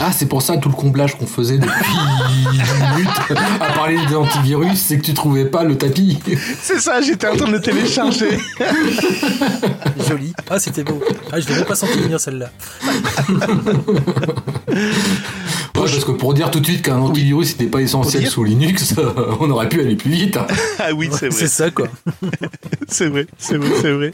[0.00, 1.74] Ah, c'est pour ça tout le comblage qu'on faisait depuis
[2.96, 3.08] minutes
[3.60, 6.18] à parler des antivirus, c'est que tu trouvais pas le tapis.
[6.60, 8.38] C'est ça, j'étais en train de le télécharger.
[10.08, 10.32] Joli.
[10.50, 11.02] Ah, c'était beau.
[11.32, 12.50] Ah, je l'ai même pas senti venir celle-là.
[15.96, 18.94] parce que pour dire tout de suite qu'un antivirus n'était pas essentiel sous Linux,
[19.40, 20.38] on aurait pu aller plus vite.
[20.78, 21.38] Ah oui, c'est vrai.
[21.38, 21.88] C'est ça, quoi.
[22.88, 24.12] c'est vrai, c'est vrai, c'est vrai.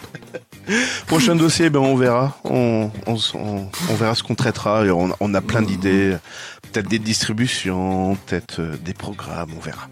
[1.06, 2.38] Prochain dossier, ben on verra.
[2.44, 4.84] On, on, verra ce qu'on traitera.
[4.84, 6.16] Et on, a plein d'idées.
[6.72, 9.88] Peut-être des distributions, peut-être euh, des programmes, on verra.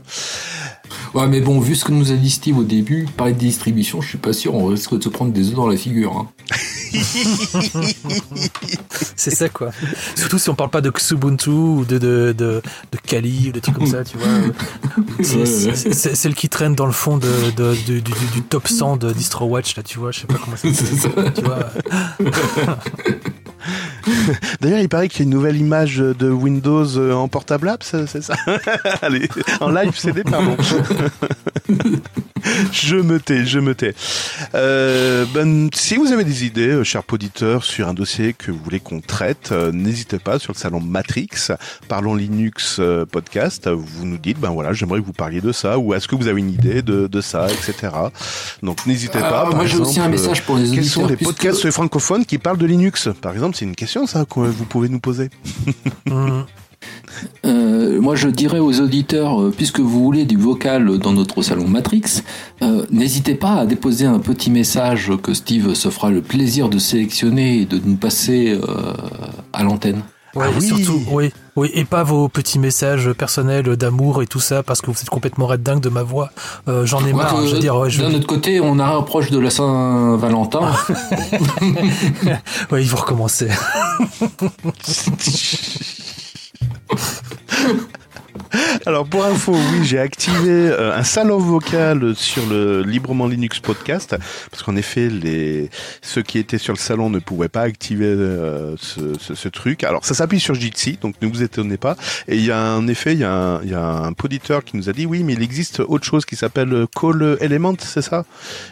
[1.13, 4.01] Ouais, mais bon, vu ce que nous a dit Steve au début, parler de distribution,
[4.01, 6.17] je suis pas sûr, on risque de se prendre des œufs dans la figure.
[6.17, 6.31] Hein.
[9.17, 9.71] c'est ça quoi.
[10.17, 12.63] Surtout si on parle pas de Xubuntu ou de, de, de,
[12.93, 14.29] de Kali ou de trucs comme ça, tu vois.
[15.23, 19.77] C'est celle qui traîne dans le fond de, de du, du, top 100 de DistroWatch,
[19.77, 21.33] là, tu vois, je sais pas comment ça s'appelle.
[24.61, 27.83] D'ailleurs, il paraît qu'il y a une nouvelle image de Windows euh, en portable app,
[27.83, 28.35] c'est ça
[29.03, 29.29] Allez,
[29.61, 30.57] en live CD, pardon.
[32.73, 33.95] je me tais, je me tais.
[34.55, 38.61] Euh, ben, si vous avez des idées, euh, chers auditeurs, sur un dossier que vous
[38.63, 41.29] voulez qu'on traite, n'hésitez pas sur le salon Matrix,
[41.89, 42.81] Parlons Linux
[43.11, 43.69] podcast.
[43.69, 46.29] Vous nous dites, ben voilà, j'aimerais que vous parliez de ça, ou est-ce que vous
[46.29, 47.93] avez une idée de, de ça, etc.
[48.63, 49.49] Donc n'hésitez pas.
[49.51, 50.83] moi j'ai aussi un message pour les auditeurs.
[50.83, 53.50] Quels sont les podcasts francophones qui parlent de Linux, par exemple?
[53.53, 55.31] C'est une question, ça, que vous pouvez nous poser.
[57.45, 61.69] Euh, moi, je dirais aux auditeurs, euh, puisque vous voulez du vocal dans notre salon
[61.69, 62.23] Matrix,
[62.63, 66.79] euh, n'hésitez pas à déposer un petit message que Steve se fera le plaisir de
[66.79, 68.59] sélectionner et de nous passer
[69.53, 70.03] à l'antenne.
[70.35, 74.63] Ouais, ah surtout, oui, oui, et pas vos petits messages personnels d'amour et tout ça,
[74.63, 76.31] parce que vous êtes complètement red dingue de ma voix.
[76.69, 77.45] Euh, j'en ai marre.
[77.45, 80.71] je veux dire, D'un autre côté, on approche de la Saint-Valentin.
[82.71, 83.49] oui, il faut recommencer.
[88.87, 94.17] Alors pour info, oui, j'ai activé euh, un salon vocal sur le Librement Linux podcast
[94.51, 95.71] parce qu'en effet, les
[96.03, 99.85] ceux qui étaient sur le salon ne pouvaient pas activer euh, ce, ce, ce, truc.
[99.85, 101.97] Alors ça s'appuie sur Jitsi, donc ne vous étonnez pas.
[102.27, 104.77] Et il y a en effet, il y a un, y a un poditeur qui
[104.77, 108.25] nous a dit oui, mais il existe autre chose qui s'appelle Call Element, c'est ça,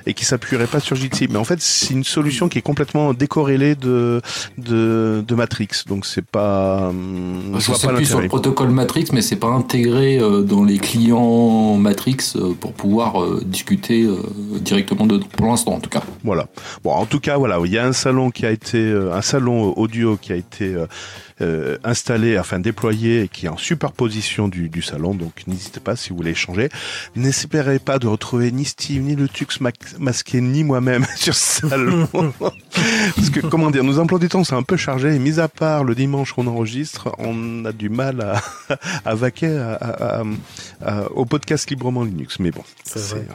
[0.07, 1.29] et qui s'appuierait pas sur Jitsi.
[1.31, 4.21] Mais en fait, c'est une solution qui est complètement décorrélée de
[4.57, 6.89] de, de Matrix, donc c'est pas.
[6.89, 11.77] Hum, ça s'appuie sur le protocole Matrix, mais c'est pas intégré euh, dans les clients
[11.77, 14.09] Matrix euh, pour pouvoir euh, discuter
[14.63, 16.03] directement dedans, pour l'instant en tout cas.
[16.25, 16.47] Voilà.
[16.83, 19.75] Bon, en tout cas, voilà, il y a un salon qui a été, un salon
[19.77, 20.75] audio qui a été
[21.41, 25.15] euh, installé, enfin déployé et qui est en superposition du, du salon.
[25.15, 26.69] Donc n'hésitez pas si vous voulez échanger.
[27.17, 29.61] N'espérez pas de retrouver ni Steve, ni le Tux
[29.99, 32.09] masqué, ni moi-même sur ce salon.
[33.17, 35.49] Parce que comment dire, nos emplois du temps sont un peu chargés et mis à
[35.49, 38.43] part le dimanche qu'on enregistre, on a du mal à,
[39.05, 40.23] à vaquer à,
[41.15, 42.39] au podcast librement Linux.
[42.39, 43.27] Mais bon, c'est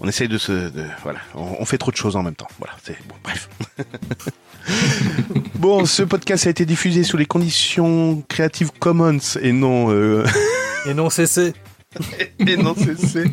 [0.00, 2.48] on essaye de se, de, voilà, on, on, fait trop de choses en même temps.
[2.58, 3.48] Voilà, c'est bon, bref.
[5.54, 9.90] bon, ce podcast a été diffusé sous les conditions Creative Commons et non.
[9.90, 10.24] Euh...
[10.86, 11.52] Et non CC.
[12.46, 13.24] Et non, c'est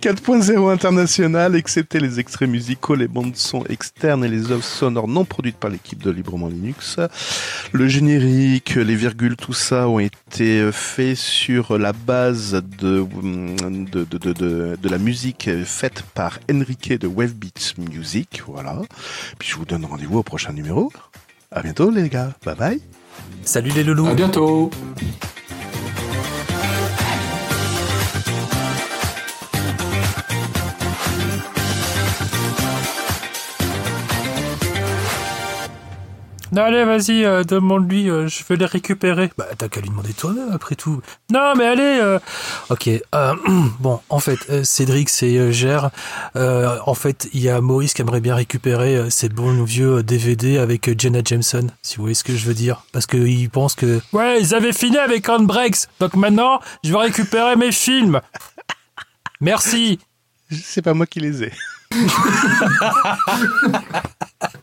[0.00, 5.24] 4.0 international, excepté les extraits musicaux, les bandes son externes et les œuvres sonores non
[5.24, 6.98] produites par l'équipe de Librement Linux.
[7.72, 14.32] Le générique, les virgules, tout ça ont été faits sur la base de, de, de,
[14.32, 18.42] de, de la musique faite par Enrique de Wavbeats Music.
[18.46, 18.80] Voilà.
[19.38, 20.92] Puis je vous donne rendez-vous au prochain numéro.
[21.50, 22.32] À bientôt les gars.
[22.44, 22.80] Bye bye.
[23.44, 24.06] Salut les loulous.
[24.06, 24.70] À bientôt.
[36.52, 39.30] Non, allez, vas-y, euh, demande-lui, euh, je vais les récupérer.
[39.38, 41.00] Bah, t'as qu'à lui demander toi-même, après tout.
[41.32, 42.18] Non, mais allez euh.
[42.68, 42.90] Ok,
[43.80, 45.88] bon, en fait, Cédric, c'est Gère.
[46.34, 51.00] en fait, il y a Maurice qui aimerait bien récupérer ces bons vieux DVD avec
[51.00, 52.84] Jenna Jameson, si vous voyez ce que je veux dire.
[52.92, 54.02] Parce qu'il pense que...
[54.12, 58.20] Ouais, ils avaient fini avec Handbrakes, donc maintenant, je vais récupérer mes films.
[59.40, 59.98] Merci.
[60.50, 61.52] C'est pas moi qui les ai.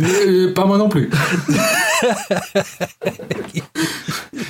[0.00, 1.10] Euh, pas moi non plus.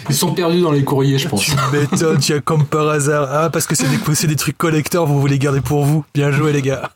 [0.08, 1.42] Ils sont perdus dans les courriers, je pense.
[1.42, 3.28] Tu m'étonnes, tu as comme par hasard.
[3.30, 6.04] Ah, parce que c'est des, des trucs collecteurs, vous voulez garder pour vous.
[6.14, 6.90] Bien joué, les gars.